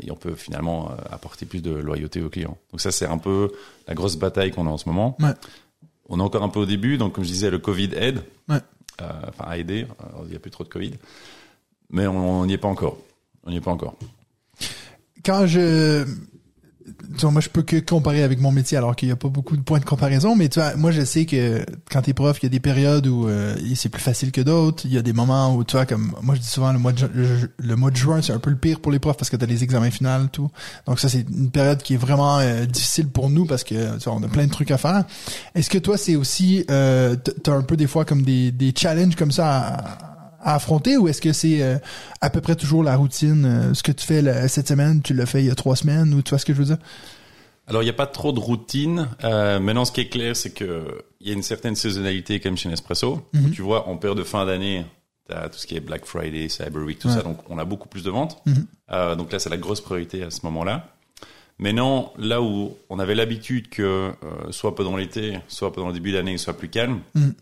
[0.00, 2.56] et on peut finalement euh, apporter plus de loyauté au client.
[2.70, 3.50] Donc ça, c'est un peu
[3.86, 5.16] la grosse bataille qu'on a en ce moment.
[5.20, 5.32] Ouais.
[6.08, 8.60] On est encore un peu au début, donc comme je disais, le Covid aide, Ouais.
[9.02, 9.86] euh, enfin a aidé,
[10.24, 10.92] il n'y a plus trop de Covid,
[11.90, 12.98] mais on n'y est pas encore.
[13.44, 13.94] On n'y est pas encore.
[15.24, 16.04] quand je
[17.14, 19.28] tu vois, moi je peux que comparer avec mon métier alors qu'il y a pas
[19.28, 22.38] beaucoup de points de comparaison mais tu vois moi je sais que quand t'es prof
[22.40, 24.84] il y a des périodes où euh, c'est plus facile que d'autres.
[24.84, 26.92] Il y a des moments où tu vois comme moi je dis souvent le mois
[27.90, 29.90] de juin c'est un peu le pire pour les profs parce que t'as les examens
[29.90, 30.50] finaux tout.
[30.86, 34.04] Donc ça c'est une période qui est vraiment euh, difficile pour nous parce que tu
[34.04, 35.04] vois, on a plein de trucs à faire.
[35.54, 39.16] Est-ce que toi c'est aussi euh, t'as un peu des fois comme des des challenges
[39.16, 41.78] comme ça à, à affronter ou est-ce que c'est euh,
[42.20, 45.26] à peu près toujours la routine euh, ce que tu fais cette semaine tu l'as
[45.26, 46.78] fait il y a trois semaines ou tu vois ce que je veux dire?
[47.66, 49.08] Alors, il n'y a pas trop de routine.
[49.24, 52.56] Euh, maintenant, ce qui est clair, c'est que il y a une certaine saisonnalité comme
[52.56, 53.20] chez Nespresso.
[53.34, 53.50] Mhm.
[53.50, 54.86] Tu vois, en période de fin d'année,
[55.28, 57.14] tu as tout ce qui est Black Friday, Cyber Week, tout Ouais.
[57.14, 57.20] ça.
[57.22, 58.40] Donc, on a beaucoup plus de ventes.
[58.46, 59.16] Mhm.
[59.18, 60.88] Donc là, c'est la grosse priorité à ce moment-là.
[61.58, 64.12] Maintenant, là où on avait l'habitude que
[64.50, 67.34] soit pendant l'été, soit pendant le début d'année, il soit plus calme, Mhm.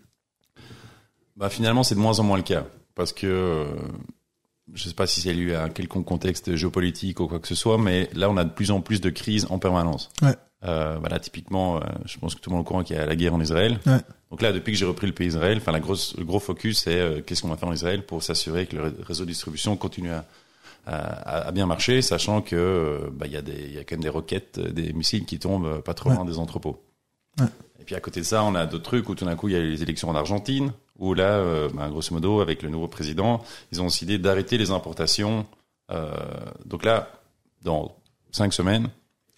[1.36, 2.64] bah finalement, c'est de moins en moins le cas.
[2.96, 3.66] Parce que euh,
[4.74, 7.54] je sais pas si c'est lié à un quelconque contexte géopolitique ou quoi que ce
[7.54, 10.10] soit, mais là, on a de plus en plus de crises en permanence.
[10.22, 10.34] Ouais.
[10.64, 12.98] Euh, voilà, typiquement, euh, je pense que tout le monde est au courant qu'il y
[12.98, 13.78] a la guerre en Israël.
[13.86, 14.00] Ouais.
[14.30, 16.80] Donc là, depuis que j'ai repris le pays Israël, enfin, la grosse, le gros focus,
[16.80, 19.28] c'est euh, qu'est-ce qu'on va faire en Israël pour s'assurer que le ré- réseau de
[19.28, 20.24] distribution continue à,
[20.86, 23.94] à, à bien marcher, sachant que bah, il y a des, il y a quand
[23.96, 26.16] même des roquettes, des missiles qui tombent pas trop Ouais.
[26.16, 26.82] loin des entrepôts.
[27.40, 27.46] Ouais.
[27.80, 29.54] Et puis à côté de ça, on a d'autres trucs où tout d'un coup, il
[29.54, 32.88] y a les élections en Argentine, où là, euh, bah, grosso modo, avec le nouveau
[32.88, 35.46] président, ils ont décidé d'arrêter les importations.
[35.90, 36.10] Euh,
[36.64, 37.08] donc là,
[37.62, 37.94] dans
[38.32, 38.88] cinq semaines,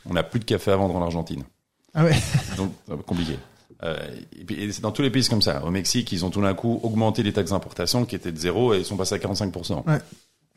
[0.07, 1.45] on n'a plus de café à vendre en Argentine.
[1.95, 2.17] ah ouais
[2.57, 2.73] Donc,
[3.07, 3.39] compliqué.
[3.85, 3.97] Euh,
[4.39, 5.65] et puis, et c'est dans tous les pays comme ça.
[5.65, 8.75] Au Mexique, ils ont tout d'un coup augmenté les taxes d'importation qui étaient de zéro
[8.75, 9.87] et ils sont passés à 45%.
[9.87, 9.99] Ouais.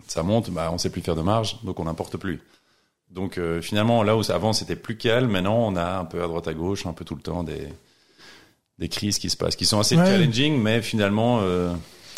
[0.07, 2.41] Ça monte, bah, on sait plus faire de marge, donc on n'importe plus.
[3.13, 6.23] Donc euh, finalement, là où ça- avant c'était plus calme, maintenant on a un peu
[6.23, 7.67] à droite à gauche, un peu tout le temps des
[8.79, 10.05] des crises qui se passent, qui sont assez Ouais.
[10.05, 11.71] challenging, mais finalement, euh,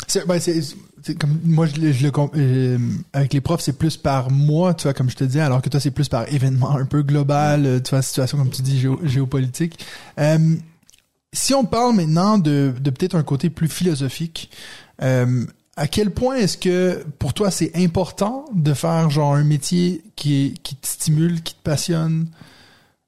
[0.06, 0.60] c'est ben, c'est
[1.02, 2.78] c'est comme moi je, le- je le com- euh,
[3.12, 5.68] avec les profs c'est plus par mois tu vois comme je te disais alors que
[5.68, 9.00] toi c'est plus par événement un peu global tu vois situation comme tu dis géo-
[9.04, 9.78] géopolitique
[11.32, 14.50] si on parle maintenant de, de peut-être un côté plus philosophique
[15.76, 20.46] à quel point est-ce que pour toi c'est important de faire genre un métier qui
[20.46, 22.28] est qui te stimule qui te passionne?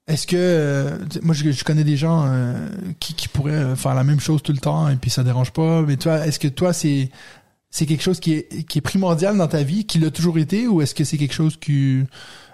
[0.08, 2.68] Est-ce que euh, moi je, connais des gens euh,
[3.00, 5.82] qui, qui pourraient faire la même chose tout le temps et puis ça dérange pas
[5.82, 7.10] mais toi est-ce que toi c'est
[7.70, 10.66] c'est quelque chose qui est qui est primordial dans ta vie qui l'a toujours été
[10.66, 12.02] ou est-ce que c'est quelque chose qui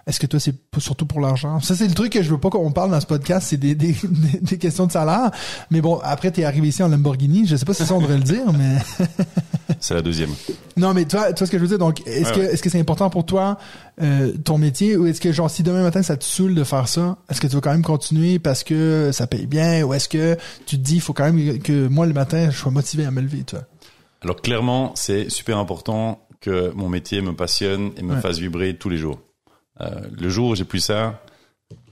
[0.07, 1.61] est-ce que toi c'est surtout pour l'argent?
[1.61, 3.75] Ça c'est le truc que je veux pas qu'on parle dans ce podcast c'est des,
[3.75, 5.31] des, des, des questions de salaire
[5.71, 8.19] mais bon après t'es arrivé ici en Lamborghini je sais pas si ça on devrait
[8.19, 8.79] le dire mais
[9.83, 10.31] c'est la deuxième.
[10.79, 11.79] non, mais toi, tu vois ce que je veux dire.
[11.79, 12.53] Donc, est-ce Ouais, que ouais.
[12.55, 13.59] est-ce que c'est important pour toi
[14.01, 16.89] euh, ton métier ou est-ce que genre si demain matin ça te saoule de faire
[16.89, 20.09] ça, est-ce que tu vas quand même continuer parce que ça paye bien ou est-ce
[20.09, 23.05] que tu te dis il faut quand même que moi le matin je sois motivé
[23.05, 23.61] à me lever, toi?
[24.23, 28.21] Alors clairement, c'est super important que mon métier me passionne et me Ouais.
[28.21, 29.19] fasse vibrer tous les jours.
[29.81, 31.21] Euh, le jour où j'ai plus ça,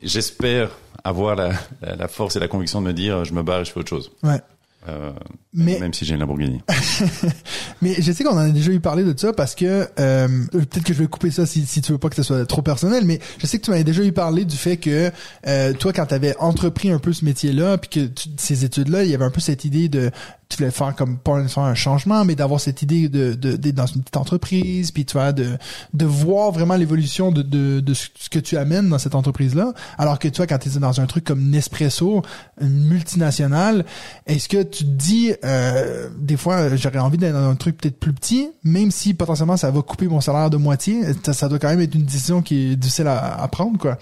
[0.03, 0.71] j'espère
[1.05, 1.51] avoir la,
[1.83, 3.81] la, la force et la conviction de me dire je me barre et je fais
[3.81, 4.11] autre chose.
[4.23, 4.41] Ouais.
[4.89, 5.13] Euh,
[5.53, 6.63] Mais même si j'ai une Lamborghini.
[7.83, 10.83] mais je sais qu'on en a déjà eu parlé de ça parce que euh, peut-être
[10.85, 13.05] que je vais couper ça si, si tu veux pas que ce soit trop personnel,
[13.05, 15.11] mais je sais que tu m'avais déjà eu parlé du fait que
[15.47, 19.05] euh, toi quand tu avais entrepris un peu ce métier-là puis que tu- ces études-là,
[19.05, 20.11] il y avait un peu cette idée de
[20.51, 23.87] tu voulais faire comme pas nécessairement un changement, mais d'avoir cette idée de d'être dans
[23.87, 25.57] une petite entreprise, puis tu vois de
[25.95, 29.73] de voir vraiment l'évolution de, de de ce que tu amènes dans cette entreprise là.
[29.97, 32.23] Alors que toi, quand tu es dans un truc comme Nespresso,
[32.61, 33.85] une multinationale,
[34.27, 37.99] est-ce que tu te dis euh, des fois j'aurais envie d'être dans un truc peut-être
[38.01, 41.61] plus petit, même si potentiellement ça va couper mon salaire de moitié, ça, ça doit
[41.61, 43.99] quand même être une décision qui est difficile à, à prendre quoi.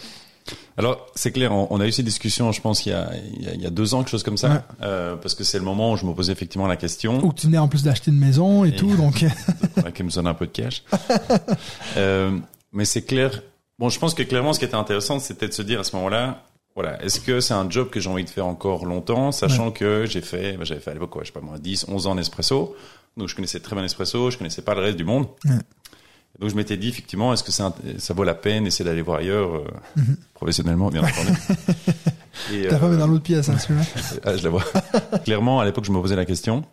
[0.76, 3.42] Alors, c'est clair, on, on a eu ces discussions, je pense, il y a, il
[3.42, 4.60] y a, il y a deux ans, quelque chose comme ça, Ouais.
[4.82, 7.20] euh, parce que c'est le moment où je me posais effectivement la question.
[7.30, 9.24] Que tu venais en plus d'acheter une maison et, Et- tout, donc
[9.84, 10.84] Ouais, qui me donne un peu de cash.
[11.96, 12.38] euh,
[12.72, 13.42] mais c'est clair.
[13.78, 15.94] Bon, je pense que clairement, ce qui était intéressant, c'était de se dire à ce
[15.96, 16.42] moment-là,
[16.74, 20.04] voilà, est-ce que c'est un job que j'ai envie de faire encore longtemps, sachant que
[20.06, 22.14] j'ai fait, bah, j'avais fait à l'époque, quoi, je sais pas moi, 10, 11 ans
[22.14, 22.76] Nespresso.
[23.16, 25.26] Donc, je connaissais très bien Nespresso, je connaissais pas le reste du monde.
[25.44, 25.56] Ouais.
[26.38, 29.56] Donc, je m'étais dit, effectivement, est-ce que ça vaut la peine d'essayer d'aller voir ailleurs,
[29.56, 29.64] euh,
[30.34, 31.32] professionnellement, bien entendu.
[32.52, 32.68] Mhm.
[32.68, 33.84] ta femme euh, est dans l'autre pièce, hein, celui-là.
[34.24, 34.64] ah, je la vois.
[35.24, 36.64] Clairement, à l'époque, je me posais la question.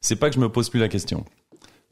[0.00, 1.24] C'est pas que je me pose plus la question.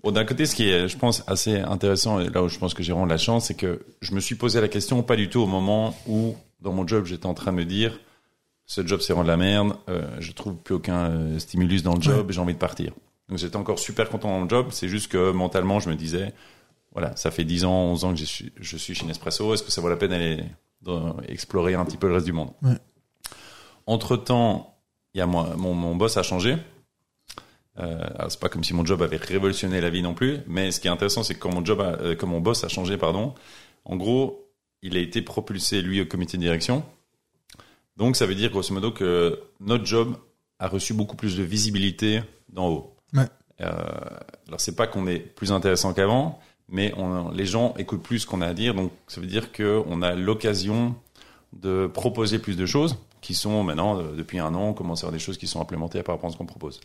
[0.03, 2.75] Bon, d'un côté, ce qui est, je pense, assez intéressant, et là où je pense
[2.75, 5.17] que j'ai vraiment de la chance, c'est que je me suis posé la question pas
[5.17, 7.99] du tout au moment où, dans mon job, j'étais en train de me dire,
[8.67, 11.95] ce job, c'est vraiment de la merde, euh, je trouve plus aucun euh, stimulus dans
[11.95, 12.93] le job, et j'ai envie de partir.
[13.29, 16.33] Donc, j'étais encore super content dans mon job, c'est juste que mentalement, je me disais,
[16.93, 19.63] voilà, ça fait 10 ans, 11 ans que je suis, je suis chez Nespresso, est-ce
[19.63, 20.45] que ça vaut la peine d'aller
[21.29, 22.51] explorer un petit peu le reste du monde?
[22.63, 22.77] Ouais.
[23.87, 24.79] Entre temps,
[25.15, 26.57] il y a moi, mon, mon boss a changé.
[27.79, 30.81] Euh, c'est pas comme si mon job avait révolutionné la vie non plus, mais ce
[30.81, 32.99] qui est intéressant, c'est que quand mon job, a, euh, quand mon boss a changé,
[32.99, 33.35] pardon,
[33.85, 34.51] en gros,
[34.83, 36.85] il a été propulsé lui au comité de direction.
[37.97, 40.17] Donc ça veut dire grosso modo que notre job
[40.59, 42.97] a reçu beaucoup plus de visibilité d'en haut.
[43.15, 43.27] Ouais.
[43.61, 43.71] Euh,
[44.49, 46.41] alors c'est pas qu'on est plus intéressant qu'avant,
[46.73, 49.53] mais on, les gens écoutent plus ce qu'on a à dire, donc ça veut dire
[49.53, 50.97] que on a l'occasion
[51.53, 55.07] de proposer plus de choses qui sont maintenant euh, depuis un an, on commence à
[55.07, 56.81] avoir des choses qui sont implémentées par rapport à ce qu'on propose.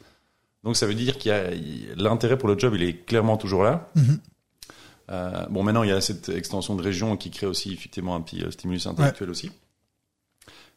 [0.63, 1.49] Donc ça veut dire qu'il y a
[1.95, 3.89] l'intérêt pour le job, il est clairement toujours là.
[3.95, 4.19] Mhm.
[5.09, 8.21] Euh, bon, maintenant il y a cette extension de région qui crée aussi effectivement un
[8.21, 9.51] petit euh, stimulus intellectuel aussi.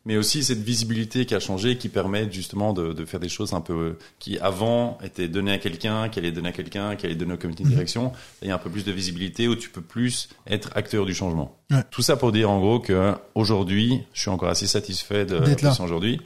[0.06, 3.52] Mais aussi cette visibilité qui a changé, qui permet justement de, de faire des choses
[3.52, 7.14] un peu qui avant étaient données à quelqu'un, qui allait donner à quelqu'un, qui allait
[7.14, 7.74] donner au comité de Mhm.
[7.74, 8.12] direction.
[8.40, 11.12] Il y a un peu plus de visibilité où tu peux plus être acteur du
[11.14, 11.54] changement.
[11.70, 11.82] Ouais.
[11.90, 15.40] Tout ça pour dire en gros que aujourd'hui, je suis encore assez satisfait de la
[15.40, 15.68] D'être là.
[15.68, 16.18] position aujourd'hui,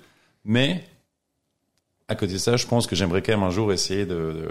[0.44, 0.84] mais
[2.06, 4.46] à côté de ça, je pense que j'aimerais quand même un jour essayer de-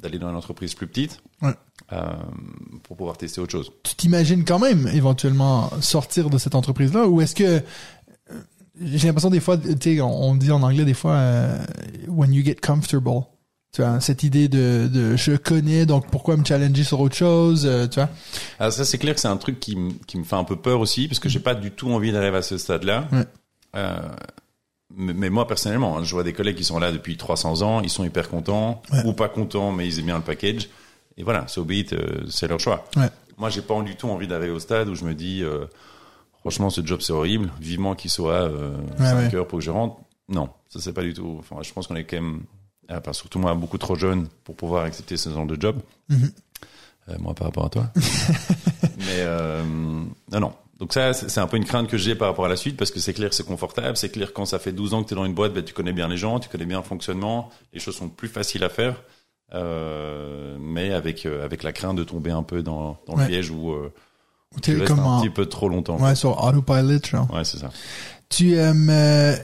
[0.00, 1.52] d'aller dans une entreprise plus petite Ouais.
[1.92, 2.06] euh,
[2.84, 3.72] pour pouvoir tester autre chose.
[3.82, 7.60] tu t'imagines quand même éventuellement sortir de cette entreprise-là ou est-ce que euh,
[8.80, 11.58] j'ai l'impression des fois, tu sais, on, on dit en anglais des fois euh,
[12.08, 13.22] when you get comfortable.
[13.74, 17.64] Tu vois, cette idée de, de je connais, donc pourquoi me challenger sur autre chose,
[17.64, 18.10] euh, tu vois?
[18.58, 20.56] Alors ça, c'est clair que c'est un truc qui, me- qui me fait un peu
[20.56, 23.08] peur aussi, parce que j'ai pas du tout envie d'arriver à ce stade-là.
[23.12, 23.24] Ouais.
[23.76, 23.96] Euh,
[24.94, 27.88] mais, moi, personnellement, hein, je vois des collègues qui sont là depuis 300 ans, ils
[27.88, 29.06] sont hyper contents, Ouais.
[29.06, 30.68] ou pas contents, mais ils aiment bien le package.
[31.16, 31.94] Et voilà, so be it,
[32.28, 32.84] c'est leur choix.
[32.96, 33.08] Ouais.
[33.38, 35.42] Moi, j'ai pas du tout envie d'arriver au stade où je me dis,
[36.42, 39.34] franchement, ce job, c'est horrible, vivement qu'il soit euh, Ouais, 5 ouais.
[39.36, 39.96] heures pour que je rentre.
[40.28, 41.36] Non, ça, c'est pas du tout.
[41.40, 42.42] Enfin, je pense qu'on est quand même,
[42.90, 45.76] euh, enfin, surtout moi, beaucoup trop jeune pour pouvoir accepter ce genre de job.
[46.10, 46.30] Mhm.
[47.08, 47.90] Euh, moi, par rapport à toi.
[48.98, 50.52] Mais euh, non, non.
[50.78, 52.76] Donc ça, c'est c'est un peu une crainte que j'ai par rapport à la suite,
[52.76, 53.96] parce que c'est clair, c'est confortable.
[53.96, 55.72] C'est clair, quand ça fait 12 ans que tu es dans une boîte, ben, tu
[55.74, 58.68] connais bien les gens, tu connais bien le fonctionnement, les choses sont plus faciles à
[58.68, 59.02] faire.
[59.54, 63.24] Euh, mais avec euh, avec la crainte de tomber un peu dans, dans Ouais.
[63.24, 63.92] le piège où euh,
[64.60, 65.96] T'es tu restes comme un en- petit peu trop longtemps.
[65.98, 67.32] ouais, sur autopilot, genre.
[67.32, 67.70] Ouais, c'est ça.
[68.34, 69.36] Tu aimes euh,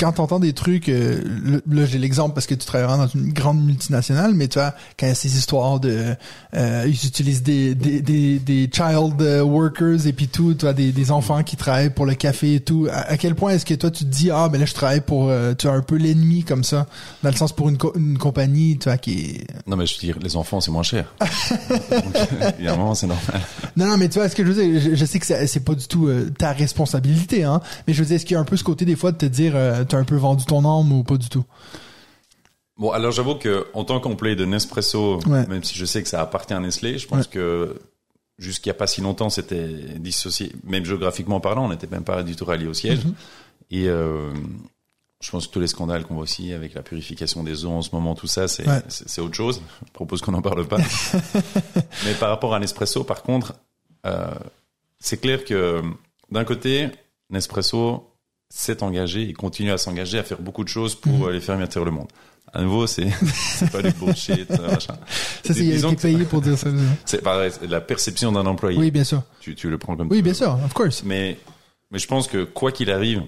[0.00, 3.64] quand t'entends des trucs, euh, là j'ai l'exemple parce que tu travailles dans une grande
[3.64, 6.16] multinationale, mais tu vois quand il y a ces histoires de,
[6.56, 10.72] euh, ils utilisent des des des, des child euh, workers et puis tout, tu vois
[10.72, 12.88] des, des enfants qui travaillent pour le café et tout.
[12.90, 15.02] À, à quel point est-ce que toi tu te dis ah ben là je travaille
[15.02, 16.88] pour, euh, tu as un peu l'ennemi comme ça,
[17.22, 19.94] dans le sens pour une co- une compagnie, tu vois qui est Non, mais je
[19.94, 21.14] veux dire, les enfants, c'est moins cher.
[21.90, 22.16] Donc,
[22.58, 23.40] évidemment, c'est normal.
[23.76, 25.64] Non, non, mais tu vois, ce que je veux dire, je, je sais que c'est
[25.64, 27.60] pas du tout euh, ta responsabilité, hein.
[27.86, 29.18] Mais je veux dire, est-ce qu'il y a un peu ce côté des fois de
[29.18, 31.44] te dire, euh, t'as un peu vendu ton âme ou pas du tout?
[32.78, 35.46] Bon, alors j'avoue que en tant qu'employé de Nespresso, Ouais.
[35.46, 37.30] même si je sais que ça appartient à Nestlé, je pense Ouais.
[37.32, 37.78] que
[38.38, 39.68] jusqu'il y a pas si longtemps, c'était
[39.98, 43.04] dissocié, même géographiquement parlant, on n'était même pas du tout rallié au siège.
[43.04, 43.14] Mhm.
[43.70, 44.32] Et euh,
[45.20, 47.82] je pense que tous les scandales qu'on voit aussi avec la purification des eaux en
[47.82, 48.82] ce moment, tout ça, c'est Ouais.
[49.20, 49.60] autre chose.
[49.86, 50.78] Je propose qu'on n'en parle pas.
[52.04, 53.52] Mais par rapport à Nespresso, par contre,
[54.06, 54.26] euh,
[54.98, 55.82] c'est clair que
[56.30, 56.88] d'un côté,
[57.30, 58.08] Nespresso
[58.54, 61.56] s'est engagé et continue à s'engager à faire beaucoup de choses pour euh, les faire
[61.58, 62.08] mieux le monde.
[62.52, 63.08] À nouveau, c'est
[63.72, 64.94] pas du bullshit, euh, machin.
[65.44, 66.68] Ça, c'est qui payé pour dire ça.
[67.06, 68.78] C'est pareil, c'est la perception d'un employé.
[68.78, 69.22] Oui, bien sûr.
[69.40, 70.36] Tu, tu le prends comme Oui, bien veux.
[70.38, 71.02] sûr, of course.
[71.02, 71.38] Mais,
[71.90, 73.22] mais je pense que quoi qu'il arrive,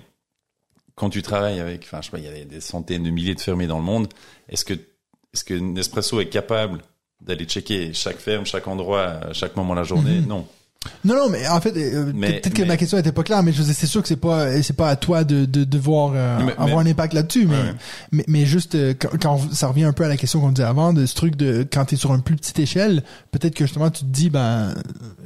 [0.95, 3.35] quand tu travailles avec, enfin, je sais pas, il y a des- centaines de milliers
[3.35, 4.09] de fermiers dans le monde,
[4.49, 6.81] est-ce que est-ce que Nespresso est capable
[7.21, 10.21] d'aller checker chaque ferme, chaque endroit, à chaque moment de la journée?
[10.21, 10.27] Mhm.
[10.29, 10.47] Non.
[11.05, 13.43] Non, non, mais en fait, euh, Mais- peut-être que mais- ma question était pas claire,
[13.43, 15.65] mais je veux dire, c'est sûr que c'est pas, c'est pas à toi de, de
[15.65, 17.75] devoir euh, Mais- avoir un impact là-dessus, mais, Ouais,
[18.13, 20.67] mais, mais juste euh, quand, quand ça revient un peu à la question qu'on disait
[20.67, 23.91] avant, de ce truc de quand t'es sur une plus petite échelle, peut-être que justement
[23.91, 24.75] tu te dis, ben,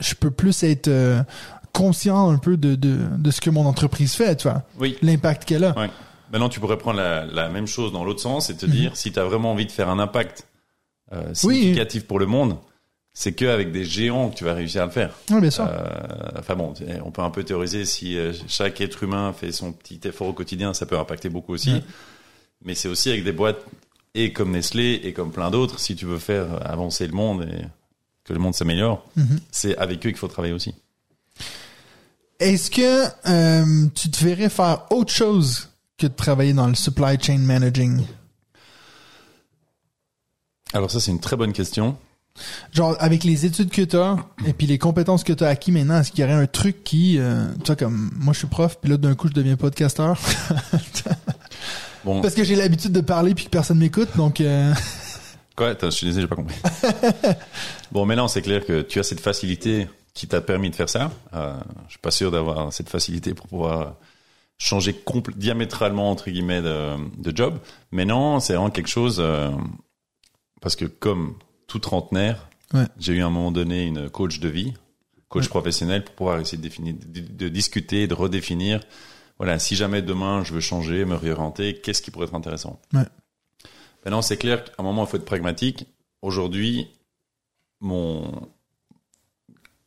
[0.01, 1.23] je peux plus être euh,
[1.73, 4.97] conscient un peu de, de, de ce que mon entreprise fait, tu vois, Oui.
[5.03, 5.79] l'impact qu'elle a.
[5.79, 5.90] Ouais.
[6.33, 8.73] Maintenant, tu pourrais prendre la, la même chose dans l'autre sens et te Mhm.
[8.73, 10.47] dire, si tu as vraiment envie de faire un impact
[11.12, 11.57] euh, Oui.
[11.61, 12.57] significatif pour le monde,
[13.20, 15.12] c'est qu'avec des géants que tu vas réussir à le faire.
[15.33, 15.66] Oui, bien sûr.
[15.68, 16.72] Euh, enfin bon,
[17.04, 20.33] on peut un peu théoriser si euh, chaque être humain fait son petit effort au
[20.33, 21.83] quotidien, ça peut impacter beaucoup aussi.
[22.64, 23.59] Mais c'est aussi avec des boîtes
[24.14, 27.64] et comme Nestlé et comme plein d'autres, si tu veux faire avancer le monde et
[28.22, 29.40] que le monde s'améliore, Mhm.
[29.50, 30.76] c'est avec eux qu'il faut travailler aussi.
[32.38, 37.18] Est-ce que euh, tu te verrais faire autre chose que de travailler dans le supply
[37.20, 38.04] chain managing?
[40.72, 41.96] Alors ça, c'est une très bonne question.
[42.72, 45.72] Genre, avec les études que tu as et puis les compétences que tu as acquis
[45.72, 48.48] maintenant, est-ce qu'il y aurait un truc qui, euh, tu vois, comme moi je suis
[48.48, 50.18] prof, puis là d'un coup je deviens podcasteur?
[52.05, 54.72] Bon, parce que j'ai l'habitude de parler puis que personne m'écoute, donc euh,
[55.57, 55.68] quoi?
[55.68, 56.57] Attends, je suis désolé, j'ai pas compris.
[57.92, 61.11] bon, maintenant, c'est clair que tu as cette facilité qui t'a permis de faire ça.
[61.35, 61.55] Euh,
[61.87, 63.94] je suis pas sûr d'avoir cette facilité pour pouvoir
[64.59, 65.01] changer
[65.37, 67.59] diamétralement entre guillemets de, de job.
[67.92, 69.51] Mais non, c'est vraiment quelque chose euh,
[70.61, 71.35] parce que comme
[71.68, 72.87] tout trentenaire, Ouais.
[72.98, 74.74] j'ai eu à un moment donné une coach de vie,
[75.28, 75.48] coach Ouais.
[75.50, 78.81] professionnel pour pouvoir essayer de définir, de, de discuter, de redéfinir.
[79.38, 82.81] Voilà, si jamais demain je veux changer, me réorienter, qu'est-ce qui pourrait être intéressant?
[82.92, 83.04] Ouais.
[84.04, 85.87] Maintenant, c'est clair qu'à un moment, il faut être pragmatique.
[86.22, 86.88] Aujourd'hui,
[87.81, 88.48] mon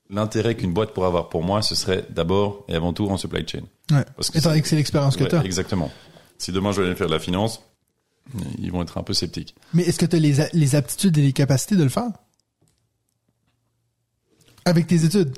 [0.10, 3.48] l'intérêt qu'une boîte pourrait avoir pour moi, ce serait d'abord et avant tout en supply
[3.48, 3.62] chain.
[3.92, 4.04] ouais.
[4.16, 5.44] Parce que étant c'est- l'expérience que tu as.
[5.44, 5.90] exactement.
[6.38, 7.62] Si demain je vais aller faire de la finance,
[8.58, 9.56] ils vont être un peu sceptiques.
[9.74, 10.20] Mais est-ce que tu as
[10.54, 12.10] les, aptitudes et les capacités de le faire?
[14.66, 15.38] Avec tes études?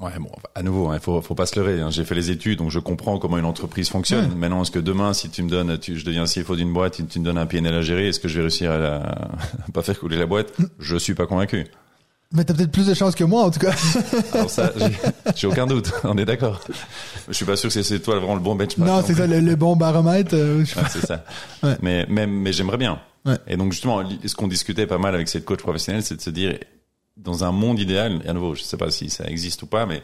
[0.00, 1.80] Ouais, bon, à nouveau, il faut, faut pas se leurrer.
[1.80, 1.88] hein.
[1.90, 4.28] J'ai fait les études, donc je comprends comment une entreprise fonctionne.
[4.30, 4.34] Ouais.
[4.34, 7.06] Maintenant, est-ce que demain, si tu me donnes, tu, je deviens CFO d'une boîte, tu,
[7.06, 8.96] tu me donnes un PNL à gérer, est-ce que je vais réussir à, la,
[9.68, 10.52] à pas faire couler la boîte?
[10.78, 11.66] Je suis pas convaincu.
[12.32, 13.72] Mais t'as peut-être plus de chances que moi en tout cas.
[14.32, 14.72] Alors ça,
[15.36, 15.92] j'ai- aucun doute.
[16.02, 16.60] On est d'accord.
[17.28, 18.90] Je suis pas sûr que c'est- toi vraiment le bon benchmark.
[18.90, 20.34] non, c'est ça le, le bon baromètre.
[20.34, 21.24] euh, Ouais, c'est ça.
[21.62, 21.76] Ouais.
[21.80, 23.00] Mais, mais, mais j'aimerais bien.
[23.24, 23.36] Ouais.
[23.46, 26.30] Et donc justement, ce qu'on discutait pas mal avec cette coach professionnelle, c'est de se
[26.30, 26.58] dire,
[27.16, 29.86] dans un monde idéal, et à nouveau, je sais pas si ça existe ou pas,
[29.86, 30.02] mais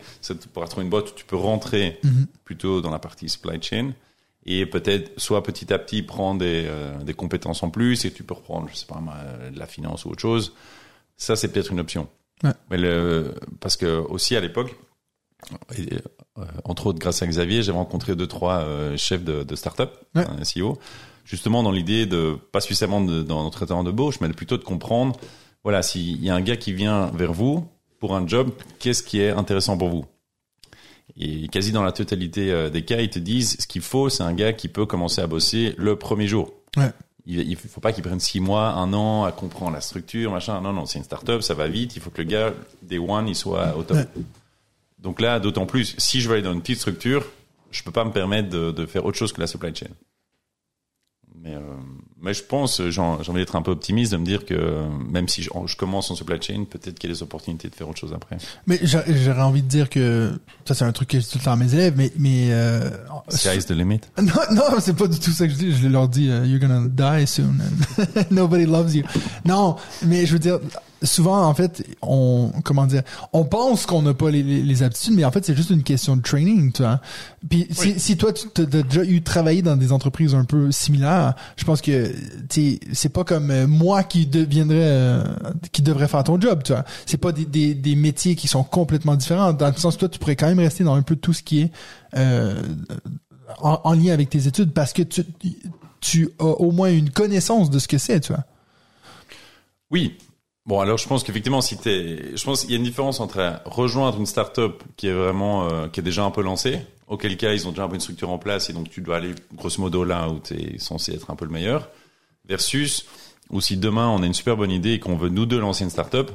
[0.54, 2.26] pour trouver une boîte où tu peux rentrer Mhm.
[2.44, 3.90] plutôt dans la partie supply chain
[4.46, 8.22] et peut-être soit petit à petit prendre des, euh, des compétences en plus et tu
[8.22, 9.00] peux reprendre, je sais pas,
[9.52, 10.52] de la finance ou autre chose.
[11.20, 12.08] Ça, c'est peut-être une option.
[12.42, 12.50] Ouais.
[12.70, 14.74] Mais le, parce que aussi à l'époque,
[15.78, 15.98] euh,
[16.64, 20.24] entre autres grâce à Xavier, j'ai rencontré deux trois euh, chefs de, de start-up, Ouais.
[20.26, 20.78] un CEO,
[21.24, 25.18] justement dans l'idée de pas suffisamment de, dans notre traitement d'embauche, mais plutôt de comprendre,
[25.62, 27.66] voilà, s'il y a un gars qui vient vers vous
[27.98, 30.06] pour un job, qu'est-ce qui est intéressant pour vous?
[31.18, 34.22] Et quasi dans la totalité euh, des cas, ils te disent, ce qu'il faut, c'est
[34.22, 36.54] un gars qui peut commencer à bosser le premier jour.
[36.76, 36.90] Ouais.
[37.32, 40.60] Il, faut pas qu'il prenne six mois, un an à comprendre la structure, machin.
[40.60, 41.94] Non, non, c'est une start-up, ça va vite.
[41.94, 43.98] Il faut que le gars, day one, il soit au top.
[44.98, 47.24] Donc là, d'autant plus, si je vais aller dans une petite structure,
[47.70, 49.86] je peux pas me permettre de, de faire autre chose que la supply chain.
[51.42, 51.60] Mais, euh,
[52.20, 55.42] mais je pense, j'ai envie d'être un peu optimiste, de me dire que même si
[55.42, 57.98] je, je commence en supply chain, peut-être qu'il y a des opportunités de faire autre
[57.98, 58.36] chose après.
[58.66, 61.38] Mais j'a- j'aurais envie de dire que ça c'est un truc que je dis tout
[61.38, 62.90] le temps à mes élèves, mais mais euh,
[63.30, 64.00] Sky's the limit.
[64.20, 65.72] non non c'est pas du tout ça que je dis.
[65.72, 67.56] Je leur dis euh, you're gonna die soon.
[67.98, 69.04] and Nobody loves you.
[69.46, 70.58] Non, mais je veux dire
[71.02, 75.14] souvent en fait on comment dire on pense qu'on n'a pas les, les, les aptitudes,
[75.14, 77.00] mais en fait c'est juste une question de training, tu vois.
[77.48, 81.34] Puis si, si toi tu as déjà eu travaillé dans des entreprises un peu similaires,
[81.56, 82.12] je pense que
[82.48, 85.24] tu sais, c'est pas comme euh, moi qui deviendrais euh,
[85.72, 86.84] qui devrait faire ton job, tu vois.
[87.06, 90.08] C'est pas des, des, des métiers qui sont complètement différents dans le sens que toi
[90.08, 91.72] tu pourrais quand même rester dans un peu tout ce qui est
[92.16, 92.60] euh,
[93.60, 95.24] en, en lien avec tes études parce que tu
[96.00, 98.44] tu as au moins une connaissance de ce que c'est, tu vois.
[99.90, 100.16] Oui.
[100.66, 103.60] Bon, alors je pense qu'effectivement, si t'es, je pense qu'il y a une différence entre
[103.64, 107.52] rejoindre une start-up qui est vraiment, euh, qui est déjà un peu lancée, auquel cas
[107.54, 109.80] ils ont déjà un peu une structure en place et donc tu dois aller grosso
[109.80, 111.88] modo là où tu es censé être un peu le meilleur,
[112.46, 113.06] versus
[113.48, 115.82] ou si demain on a une super bonne idée et qu'on veut nous deux lancer
[115.82, 116.30] une start-up,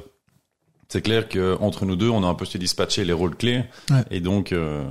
[0.88, 3.64] c'est clair que entre nous deux, on a un peu se dispatcher les rôles clés
[3.90, 4.04] Ouais.
[4.10, 4.84] et donc euh,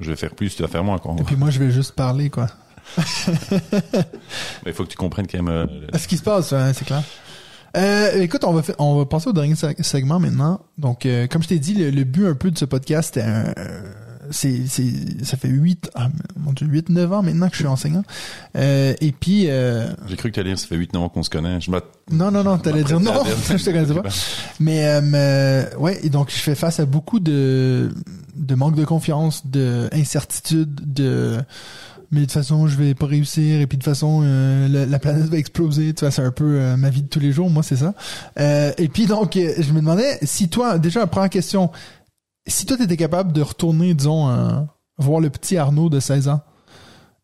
[0.00, 0.98] je vais faire plus, tu vas faire moins.
[0.98, 1.14] Quoi.
[1.20, 2.48] Et puis moi je vais juste parler quoi.
[3.72, 4.02] Mais
[4.66, 5.48] il faut que tu comprennes quand même.
[5.92, 7.02] euh, Ce qui se passe, hein, c'est clair.
[7.76, 10.60] Euh, écoute, on va on va passer au dernier seg- segment maintenant.
[10.78, 13.26] Donc, euh, comme je t'ai dit, le, le but un peu de ce podcast, c'était
[13.26, 13.82] un- euh,
[14.30, 16.08] c'est c'est ça fait 8 ah,
[16.38, 18.04] mon dieu 8 9 ans maintenant que je suis enseignant.
[18.56, 21.30] Euh, et puis euh, J'ai cru que t'allais dire ça fait 8 ans qu'on se
[21.30, 21.60] connaît.
[21.60, 24.08] Je non non non, t'allais dire non, je te connaissais pas.
[24.60, 27.90] Mais euh, euh, ouais, et donc je fais face à beaucoup de
[28.36, 31.38] de manque de confiance, de incertitude, de
[32.12, 34.86] mais de toute façon je vais pas réussir et puis de toute façon euh, la,
[34.86, 35.94] la planète va exploser.
[35.94, 37.94] Tu vois, c'est un peu euh, ma vie de tous les jours, moi c'est ça.
[38.38, 41.70] Euh, et puis donc euh, je me demandais si toi déjà première question,
[42.46, 46.42] si toi t'étais capable de retourner disons voir le petit Arnaud de 16 ans.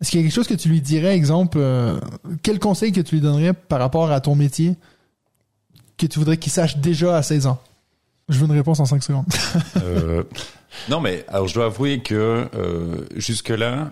[0.01, 1.61] Est-ce qu'il y a quelque chose que tu lui dirais, exemple,
[2.43, 4.77] quel conseil que tu lui donnerais par rapport à ton métier
[5.97, 7.59] que tu voudrais qu'il sache déjà à 16 ans?
[8.29, 9.27] Je veux une réponse en 5 secondes.
[10.89, 13.91] Non, mais alors je dois avouer que euh, jusque-là,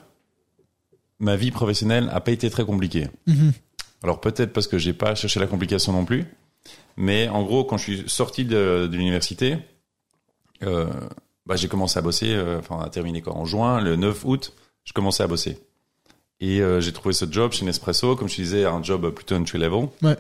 [1.19, 3.09] ma vie professionnelle a pas été très compliquée.
[3.27, 3.53] Mhm.
[4.03, 6.25] Alors peut-être parce que j'ai pas cherché la complication non plus,
[6.97, 9.59] mais en gros, quand je suis sorti de, de l'université,
[10.63, 10.87] euh,
[11.47, 12.29] bah, j'ai commencé à bosser.
[12.35, 14.53] euh, Enfin, on a terminé quoi en juin, le 9 août,
[14.85, 15.59] je commençais à bosser.
[16.41, 19.59] Et euh, j'ai trouvé ce job chez Nespresso, comme je disais, un job plutôt entry
[19.59, 19.89] level.
[20.03, 20.17] Ouais.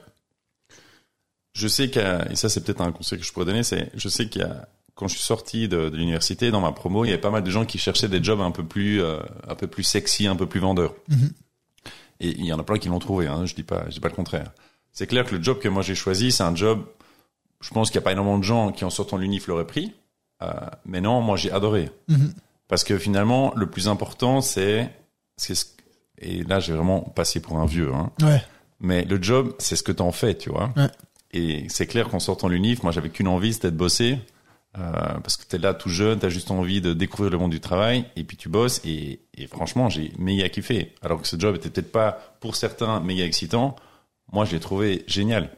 [1.52, 3.62] Je sais qu'il y a, et ça c'est peut-être un conseil que je pourrais donner,
[3.62, 6.72] c'est, je sais qu'il y a, quand je suis sorti de, de l'université, dans ma
[6.72, 9.00] promo, il y avait pas mal de gens qui cherchaient des jobs un peu plus,
[9.00, 10.94] euh, un peu plus sexy, un peu plus vendeurs.
[11.08, 11.30] Mhm.
[12.20, 14.00] Et il y en a plein qui l'ont trouvé, hein, je dis pas, je dis
[14.00, 14.52] pas le contraire.
[14.92, 16.82] C'est clair que le job que moi j'ai choisi, c'est un job,
[17.60, 19.66] je pense qu'il y a pas énormément de gens qui en sortant de l'unif l'auraient
[19.66, 19.92] pris,
[20.42, 20.48] euh,
[20.86, 21.90] mais non, moi j'ai adoré.
[22.08, 22.32] Mhm.
[22.68, 24.90] Parce que finalement, le plus important, c'est,
[25.36, 25.66] c'est ce-
[26.18, 28.42] et là j'ai vraiment passé pour un vieux, hein, Ouais.
[28.80, 30.72] mais le job, c'est ce que t'en fais, tu vois.
[30.76, 30.88] Ouais.
[31.32, 34.18] Et c'est clair qu'en sortant l'unif, moi j'avais qu'une envie, c'était de bosser.
[34.78, 34.90] Euh,
[35.22, 38.04] parce que t'es là tout jeune, t'as juste envie de découvrir le monde du travail,
[38.14, 40.92] et puis tu bosses, et, et franchement, j'ai méga kiffé.
[41.02, 43.76] Alors que ce job était peut-être pas, pour certains, méga excitant,
[44.32, 45.50] moi je l'ai trouvé génial.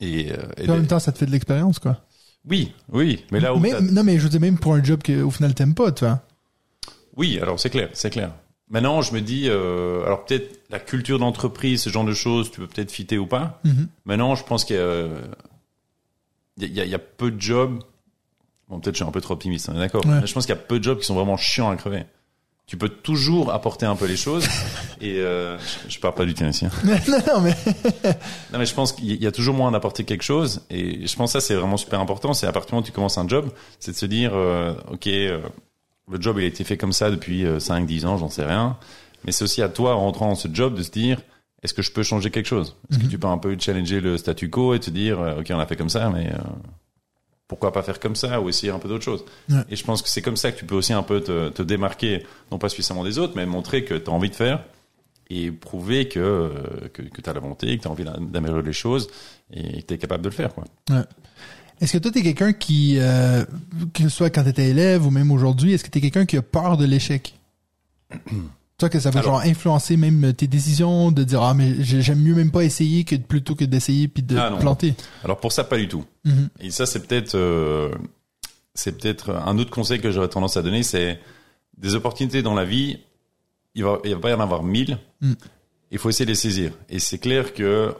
[0.00, 2.00] Et, euh, et en même temps, ça te fait de l'expérience, quoi.
[2.48, 5.02] oui, oui, mais là où mais, non, mais je veux dire, même pour un job
[5.02, 6.20] que au final t'aimes pas, tu vois.
[7.16, 8.32] Oui, alors c'est clair, c'est clair.
[8.70, 12.60] Maintenant, je me dis, euh, alors peut-être la culture d'entreprise, ce genre de choses, tu
[12.60, 13.60] peux peut-être fitter ou pas.
[13.64, 13.88] Mhm.
[14.04, 17.78] Maintenant, je pense qu'il y a peu de jobs.
[18.68, 20.04] Bon, peut-être je suis un peu trop optimiste, on est d'accord.
[20.06, 20.20] Ouais.
[20.20, 22.04] Mais je pense qu'il y a peu de jobs qui sont vraiment chiants à crever.
[22.66, 24.46] Tu peux toujours apporter un peu les choses.
[25.00, 26.66] et euh, je, je parle pas du tien ici.
[26.66, 26.70] hein.
[26.84, 27.54] non, non, mais
[28.52, 30.66] Non, mais je pense qu'il y a toujours moyen d'apporter quelque chose.
[30.68, 32.34] Et je pense que ça, c'est vraiment super important.
[32.34, 33.48] C'est à partir du moment où tu commences un job,
[33.80, 35.40] c'est de se dire, euh, OK, euh,
[36.10, 38.76] le job, il a été fait comme ça depuis 5-10 ans, j'en sais rien.
[39.24, 41.22] Mais c'est aussi à toi, en rentrant dans ce job, de se dire,
[41.62, 42.76] est-ce que je peux changer quelque chose?
[42.90, 45.46] Est-ce que tu peux un peu challenger le statu quo et te dire, euh, OK,
[45.50, 46.38] on a fait comme ça, mais euh,
[47.48, 49.62] pourquoi pas faire comme ça ou essayer un peu d'autre chose Ouais.
[49.70, 51.62] Et je pense que c'est comme ça que tu peux aussi un peu te, te
[51.62, 54.62] démarquer, non pas suffisamment des autres, mais montrer que tu as envie de faire
[55.30, 56.50] et prouver que, euh,
[56.92, 59.08] que, que tu as la volonté, que tu as envie d'a- d'améliorer les choses
[59.52, 60.54] et que tu es capable de le faire.
[60.54, 60.64] Quoi.
[60.90, 61.02] Ouais.
[61.80, 63.44] Est-ce que toi, t'es quelqu'un qui, euh,
[63.94, 66.42] que ce soit quand t'étais élève ou même aujourd'hui, est-ce que t'es quelqu'un qui a
[66.42, 67.34] peur de l'échec?
[68.78, 72.20] Toi, que ça va genre influencer même tes décisions, de dire, ah, mais j'ai- j'aime
[72.22, 74.94] mieux même pas essayer que plutôt que d'essayer puis de Ah, planter.
[75.24, 76.04] Alors pour ça, pas du tout.
[76.24, 76.48] Mhm.
[76.60, 77.90] Et ça, c'est peut-être euh,
[78.74, 81.18] c'est peut-être un autre conseil que j'aurais tendance à donner, c'est
[81.76, 83.00] des opportunités dans la vie,
[83.74, 84.98] il va, il va pas y en avoir mille.
[85.20, 85.32] Mm.
[85.90, 86.70] Il faut essayer de les saisir.
[86.88, 87.92] Et c'est clair que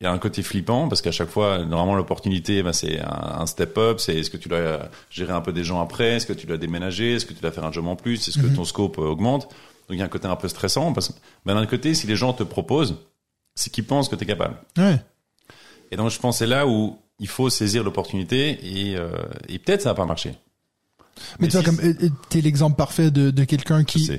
[0.00, 3.40] il y a un côté flippant parce qu'à chaque fois, normalement, l'opportunité, ben, c'est un,
[3.40, 4.00] un step up.
[4.00, 6.56] C'est est-ce que tu dois gérer un peu des gens après, est-ce que tu dois
[6.56, 8.56] déménager, est-ce que tu dois faire un job en plus, est-ce que Mhm.
[8.56, 9.48] ton scope euh, augmente.
[9.88, 11.14] Donc il y a un côté un peu stressant parce que
[11.44, 12.96] ben, d'un côté, si les gens te proposent,
[13.54, 14.56] c'est qu'ils pensent que tu es capable.
[14.76, 15.00] Ouais.
[15.90, 19.12] Et donc je pense que c'est là où il faut saisir l'opportunité et, euh,
[19.48, 20.34] et peut-être ça va pas marcher.
[21.38, 21.78] Mais, tu vois, comme,
[22.28, 24.10] t'es l'exemple parfait de, de quelqu'un qui,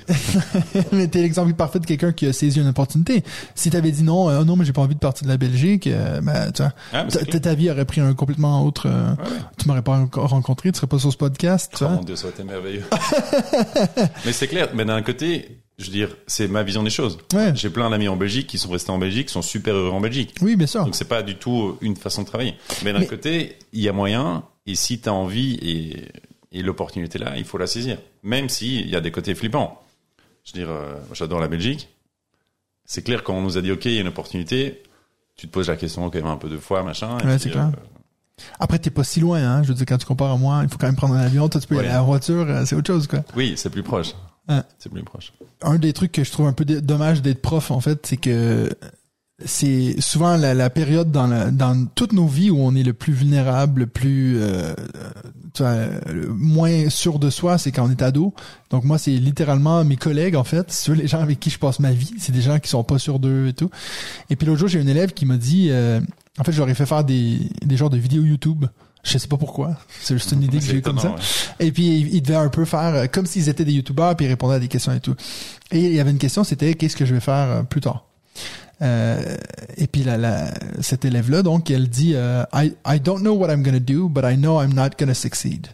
[0.92, 3.24] mais t'es l'exemple parfait de quelqu'un qui a saisi une opportunité.
[3.54, 5.88] Si t'avais dit non, euh, non, mais j'ai pas envie de partir de la Belgique,
[5.88, 9.40] euh, ben, tu vois, Ah, ta, vie aurait pris un complètement autre, euh, Ouais, ouais.
[9.58, 12.26] tu m'aurais pas encore rencontré, tu serais pas sur ce podcast, Oh mon dieu, ça
[12.28, 12.84] aurait été merveilleux.
[14.26, 14.70] mais c'est clair.
[14.74, 17.18] Mais d'un côté, je veux dire, c'est ma vision des choses.
[17.34, 17.52] Ouais.
[17.56, 20.02] J'ai plein d'amis en Belgique qui sont restés en Belgique, qui sont super heureux en
[20.02, 20.36] Belgique.
[20.42, 20.84] Oui, bien sûr.
[20.86, 22.56] Donc c'est pas du tout une façon de travailler.
[22.84, 24.44] Mais d'un Mais- côté, il y a moyen.
[24.68, 26.08] Et si tu as envie et,
[26.56, 27.98] et l'opportunité là, il faut la saisir.
[28.24, 29.82] Même s'il y a des côtés flippants.
[30.44, 31.90] Je veux dire, euh, j'adore la Belgique.
[32.86, 34.84] C'est clair quand on nous a dit OK, il y a une opportunité,
[35.36, 37.18] tu te poses la question quand même un peu de fois, machin.
[37.26, 37.68] Ouais, c'est clair.
[37.68, 39.64] euh, Après, t'es pas si loin, hein.
[39.64, 41.50] Je veux dire, quand tu compares à moi, il faut quand même prendre un avion.
[41.50, 41.88] Toi, tu peux y Ouais.
[41.88, 43.24] aller en voiture, euh, c'est autre chose, quoi.
[43.36, 44.14] oui, c'est plus proche.
[44.48, 44.62] Ouais.
[44.78, 45.34] C'est plus proche.
[45.64, 48.70] Un des trucs que je trouve un peu dommage d'être prof, en fait, c'est que
[49.44, 52.94] c'est souvent la, la période dans, la, dans toutes nos vies où on est le
[52.94, 54.74] plus vulnérable, le plus euh,
[56.38, 58.34] moins sûr de soi, c'est quand on est ado.
[58.70, 61.80] Donc moi, c'est littéralement mes collègues, en fait, ceux les gens avec qui je passe
[61.80, 63.70] ma vie, c'est des gens qui sont pas sûrs d'eux et tout.
[64.30, 66.00] Et puis l'autre jour, j'ai un élève qui m'a dit, euh,
[66.38, 68.66] en fait, ai fait faire des, des genres de vidéos YouTube.
[69.04, 69.78] Je sais pas pourquoi.
[70.02, 71.12] C'est juste une idée que j'ai comme ça.
[71.12, 71.16] ouais.
[71.60, 74.26] Et puis, ils ils devaient un peu faire euh, comme s'ils étaient des YouTubeurs, puis
[74.26, 75.16] ils répondaient à des questions et tout.
[75.72, 78.06] Et il y avait une question, c'était qu'est-ce que je vais faire euh, plus tard?
[78.82, 79.38] Euh,
[79.78, 83.50] et puis la, la, cette élève-là, donc, elle dit euh, I, I don't know what
[83.50, 85.68] I'm gonna do, but I know I'm not gonna succeed.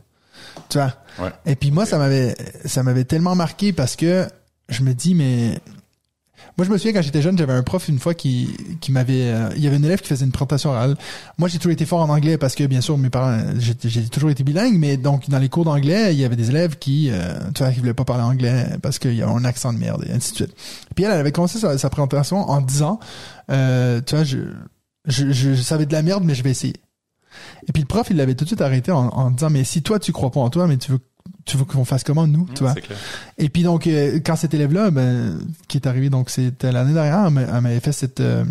[0.69, 0.93] Tu vois?
[1.19, 1.31] Ouais.
[1.45, 2.35] Et puis moi, ça m'avait
[2.65, 4.27] ça m'avait tellement marqué parce que
[4.69, 5.59] je me dis, mais
[6.62, 9.32] moi, je me souviens quand j'étais jeune, j'avais un prof une fois qui, qui m'avait,
[9.32, 10.95] euh, il y avait une élève qui faisait une présentation orale.
[11.39, 13.74] Moi, j'ai toujours été fort en anglais parce que, bien sûr, mes parents, j'ai
[14.09, 17.09] toujours été bilingue, mais donc, dans les cours d'anglais, il y avait des élèves qui,
[17.09, 19.80] euh, tu vois, qui voulaient pas parler anglais parce qu'il y avait un accent de
[19.80, 20.55] merde et ainsi de suite.
[20.93, 22.99] Puis elle, elle avait commencé sa, sa présentation en disant,
[23.49, 24.38] euh, tu vois, je,
[25.07, 26.76] je, je, je savais de la merde, mais je vais essayer.
[27.68, 29.82] Et puis le prof, il l'avait tout de suite arrêté en, en disant, mais si
[29.82, 30.99] toi, tu crois pas en toi, mais tu veux,
[31.45, 32.74] tu veux qu'on fasse comment, nous, tu vois?
[32.76, 32.97] Clair.
[33.38, 37.26] Et puis donc euh, quand cet élève-là, ben, qui est arrivé, donc c'était l'année dernière,
[37.28, 38.43] elle m'a- elle m'avait fait cette, euh,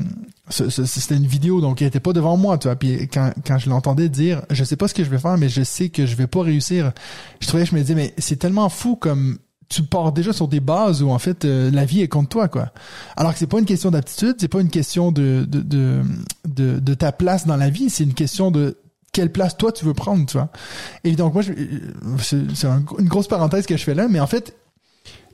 [0.50, 2.76] c'était une vidéo, donc elle était pas devant moi, tu vois.
[2.76, 5.48] Puis quand quand je l'entendais dire, je sais pas ce que je vais faire, mais
[5.48, 6.92] je sais que je vais pas réussir.
[7.40, 10.58] Je trouvais, je me disais, mais c'est tellement fou comme tu pars déjà sur des
[10.58, 12.72] bases où en fait euh, la vie est contre toi quoi.
[13.16, 16.02] Alors que c'est pas une question d'aptitude, c'est pas une question de de, de
[16.48, 18.76] de de ta place dans la vie, c'est une question de
[19.12, 20.50] quelle place toi tu veux prendre, tu vois.
[21.04, 21.42] Et donc moi,
[22.22, 24.56] c'est c'est un- une grosse parenthèse que je fais là, mais en fait,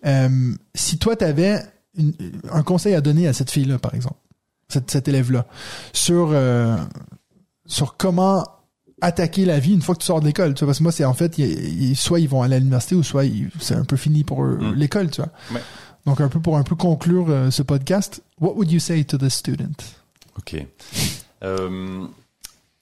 [0.07, 1.61] euh, si toi t'avais
[1.97, 2.15] une-
[2.53, 4.17] un conseil à donner à cette fille-là, par exemple,
[4.69, 5.47] cette, cette élève-là,
[5.93, 6.77] sur euh,
[7.67, 8.45] sur comment
[9.03, 10.93] attaquer la vie une fois que tu sors de l'école, tu vois, parce que moi
[10.93, 11.35] c'est en fait,
[11.95, 13.25] soit ils vont aller à l'université ou soit
[13.61, 14.75] c'est un peu fini pour Mm.
[14.75, 15.31] l'école, tu vois.
[15.53, 15.61] Ouais.
[16.07, 19.19] Donc un peu pour un peu conclure euh, ce podcast, what would you say to
[19.19, 19.75] the student?
[20.39, 20.65] Ok.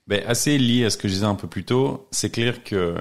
[0.06, 2.94] Ben, assez lié à ce que je disais un peu plus tôt, c'est clair que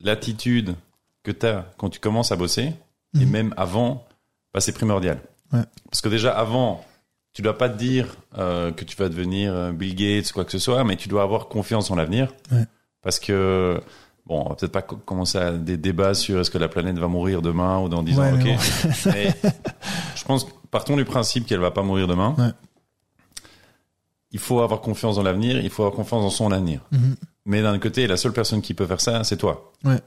[0.00, 0.74] l'attitude
[1.22, 2.72] que tu as quand tu commences à bosser,
[3.18, 3.30] et Mhm.
[3.30, 4.06] même avant,
[4.54, 5.18] bah, c'est primordial.
[5.52, 5.62] Ouais.
[5.90, 6.84] Parce que déjà avant,
[7.32, 10.44] tu dois pas te dire euh, que tu vas devenir euh, Bill Gates ou quoi
[10.44, 12.32] que ce soit, mais tu dois avoir confiance en l'avenir.
[12.52, 12.64] Ouais.
[13.02, 13.80] Parce que,
[14.26, 16.98] bon, on va peut-être pas co- commencer à des débats sur est-ce que la planète
[16.98, 18.60] va mourir demain ou dans 10 Ouais, ans, mais ok.
[19.06, 19.34] mais
[20.14, 22.36] je pense, partons du principe qu'elle va pas mourir demain.
[24.32, 26.80] Il faut avoir confiance dans l'avenir, il faut avoir confiance dans son avenir.
[26.92, 27.16] Mhm.
[27.46, 29.72] Mais d'un côté, la seule personne qui peut faire ça, c'est toi.
[29.84, 30.00] Ouais.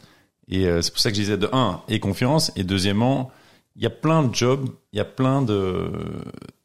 [0.48, 3.32] Et euh, c'est pour ça que je disais de un, et confiance, et deuxièmement,
[3.76, 5.92] il y a plein de jobs, il y a plein de,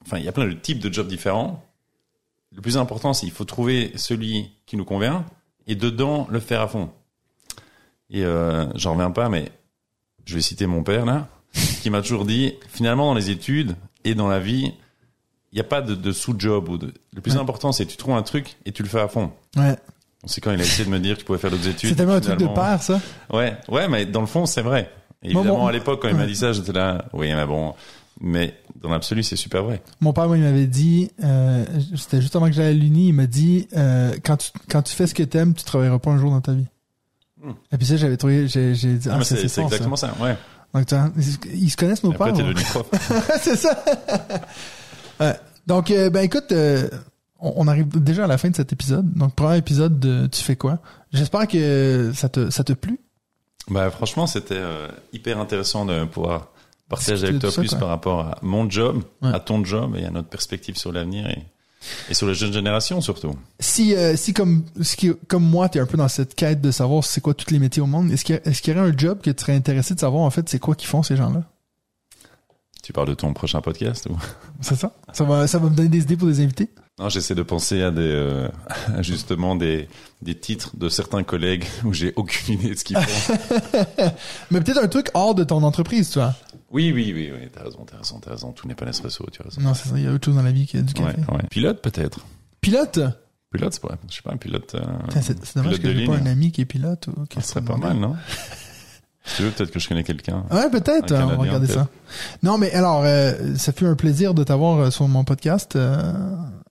[0.04, 1.64] enfin, il y a plein de types de jobs différents.
[2.54, 5.24] Le plus important, c'est il faut trouver celui qui nous convient,
[5.66, 6.90] et dedans le faire à fond.
[8.10, 9.52] Et euh, j'en reviens pas, mais
[10.24, 11.28] je vais citer mon père là,
[11.82, 14.74] qui m'a toujours dit, finalement, dans les études et dans la vie,
[15.52, 16.68] il n'y a pas de, de sous-job.
[16.68, 16.92] ou de...
[17.14, 17.40] Le plus Ouais.
[17.40, 19.30] important, c'est que tu trouves un truc et tu le fais à fond.
[19.56, 19.76] Ouais.
[20.24, 21.90] C'est quand il a essayé de me dire que tu pouvais faire d'autres études.
[21.90, 23.00] C'est tellement un truc de père, ça.
[23.32, 24.90] Ouais, ouais, mais dans le fond, c'est vrai.
[25.22, 27.74] Et évidemment, à l'époque, quand il m'a dit ça, j'étais là, oui, mais bon,
[28.20, 29.80] mais dans l'absolu, c'est super vrai.
[30.00, 31.64] Mon père, moi, il m'avait dit, euh,
[31.96, 34.94] c'était juste avant que j'aille à l'Uni, il m'a dit, euh, quand tu, quand tu
[34.94, 36.66] fais ce que t'aimes, tu travailleras pas un jour dans ta vie.
[37.42, 37.52] Hmm.
[37.72, 39.62] Et puis ça, j'avais trouvé, j'ai, dit, Ah, ah, c'est ça.
[39.62, 40.14] exactement ça.
[40.20, 40.36] Ouais.
[40.74, 41.10] Donc, tu vois,
[41.52, 42.34] ils, se connaissent, nos après, pères.
[42.34, 42.52] t'es hein.
[42.52, 42.86] devenu prof.
[43.40, 43.84] c'est ça.
[45.20, 45.34] Ouais.
[45.66, 46.88] Donc, euh, ben écoute, euh,
[47.40, 49.12] on, on arrive déjà à la fin de cet épisode.
[49.14, 50.78] Donc, premier épisode de Tu fais quoi?
[51.12, 52.98] J'espère que ça te, ça te plu.
[53.70, 56.48] bah, franchement, c'était euh, hyper intéressant de pouvoir
[56.88, 59.30] partager avec toi ça, plus par rapport à mon job, Ouais.
[59.34, 61.42] à ton job et à notre perspective sur l'avenir et,
[62.08, 63.34] et sur les jeunes générations surtout.
[63.60, 66.70] Si, euh, si comme, si, qui- comme moi, t'es un peu dans cette quête de
[66.70, 68.96] savoir c'est quoi tous les métiers au monde, est-ce qu'il y, qu'il y aurait un
[68.96, 71.42] job que tu serais intéressé de savoir, en fait, c'est quoi qu'ils font, ces gens-là?
[72.88, 74.16] Tu parles de ton prochain podcast ou?
[74.62, 74.94] C'est ça?
[75.12, 76.70] Ça va, ça va me donner des idées pour des invités?
[76.98, 78.48] Non, j'essaie de penser à des euh,
[78.96, 79.90] à justement des
[80.22, 83.34] des titres de certains collègues où j'ai aucune idée de ce qu'ils font.
[84.50, 86.34] Mais peut-être un truc hors de ton entreprise, tu vois.
[86.70, 88.52] oui, oui, oui, oui, t'as raison, t'as raison, t'as raison.
[88.52, 89.60] Tout n'est pas Nespresso, tu as raison.
[89.60, 91.30] Non, c'est ça, il y a autre chose dans la vie que du Ouais, café.
[91.30, 91.42] ouais.
[91.50, 92.20] Pilote peut-être.
[92.62, 93.00] Pilote?
[93.52, 94.74] Pilote, c'est pas, je sais pas, un pilote.
[94.76, 94.80] euh,
[95.20, 97.06] C'est dommage pilote que j'ai pas un ami qui est pilote.
[97.08, 98.16] Ou qui ça serait pas mal, non?
[99.36, 100.44] Tu veux, peut-être que je connais quelqu'un.
[100.50, 101.12] Ouais, peut-être.
[101.14, 101.88] Un On va regarder ça.
[102.42, 106.12] Non, mais alors, euh, ça fut un plaisir de t'avoir euh, sur mon podcast, euh,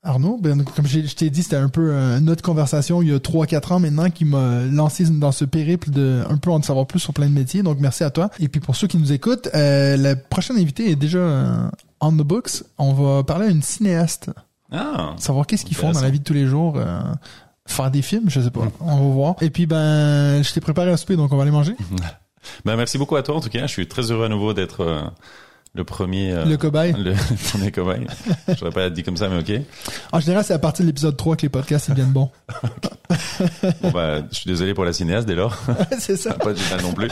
[0.03, 0.39] Arnaud.
[0.41, 3.73] Ben, comme je t'ai dit, c'était un peu euh, notre conversation il y a 3-4
[3.73, 7.13] ans maintenant qui m'a lancé dans ce périple de un peu en savoir plus sur
[7.13, 7.63] plein de métiers.
[7.63, 8.29] Donc, merci à toi.
[8.39, 11.69] Et puis, pour ceux qui nous écoutent, euh, la prochaine invitée est déjà euh,
[12.01, 12.63] on the books.
[12.77, 14.29] On va parler à une cinéaste.
[14.71, 16.73] Ah, Savoir qu'est-ce qu'ils font dans la vie de tous les jours.
[16.77, 16.99] euh,
[17.65, 18.61] faire des films, je sais pas.
[18.79, 19.35] On va voir.
[19.41, 21.75] Et puis, ben, je t'ai préparé un souper, donc on va aller manger.
[22.65, 23.61] ben merci beaucoup à toi en tout cas.
[23.67, 25.01] Je suis très heureux à nouveau d'être euh,
[25.73, 26.31] le premier.
[26.31, 26.93] euh, Le cobaye.
[26.97, 27.13] le
[27.51, 28.05] premier cobaye.
[28.57, 29.61] J'aurais pas dit comme ça, mais ok.
[30.11, 32.29] En général, c'est à partir de l'épisode 3 que les podcasts ils deviennent bons.
[33.81, 35.55] Bon, bah, je suis désolé pour la cinéaste dès lors.
[35.99, 36.33] c'est ça.
[36.33, 37.09] pas du mal non plus.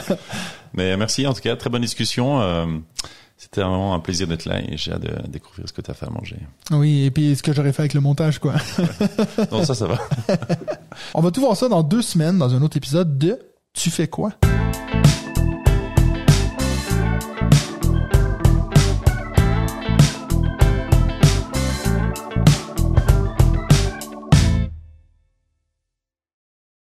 [0.74, 2.40] Mais merci en tout cas, très bonne discussion.
[2.42, 2.66] Euh,
[3.38, 5.94] C'était vraiment un plaisir d'être là et j'ai hâte de découvrir ce que tu as
[5.94, 6.36] fait à manger.
[6.70, 8.54] Oui, et puis ce que j'aurais fait avec le montage, quoi.
[9.52, 9.98] non, ça, ça va.
[11.14, 13.38] On va tout voir ça dans deux semaines dans un autre épisode de
[13.72, 14.32] Tu fais quoi?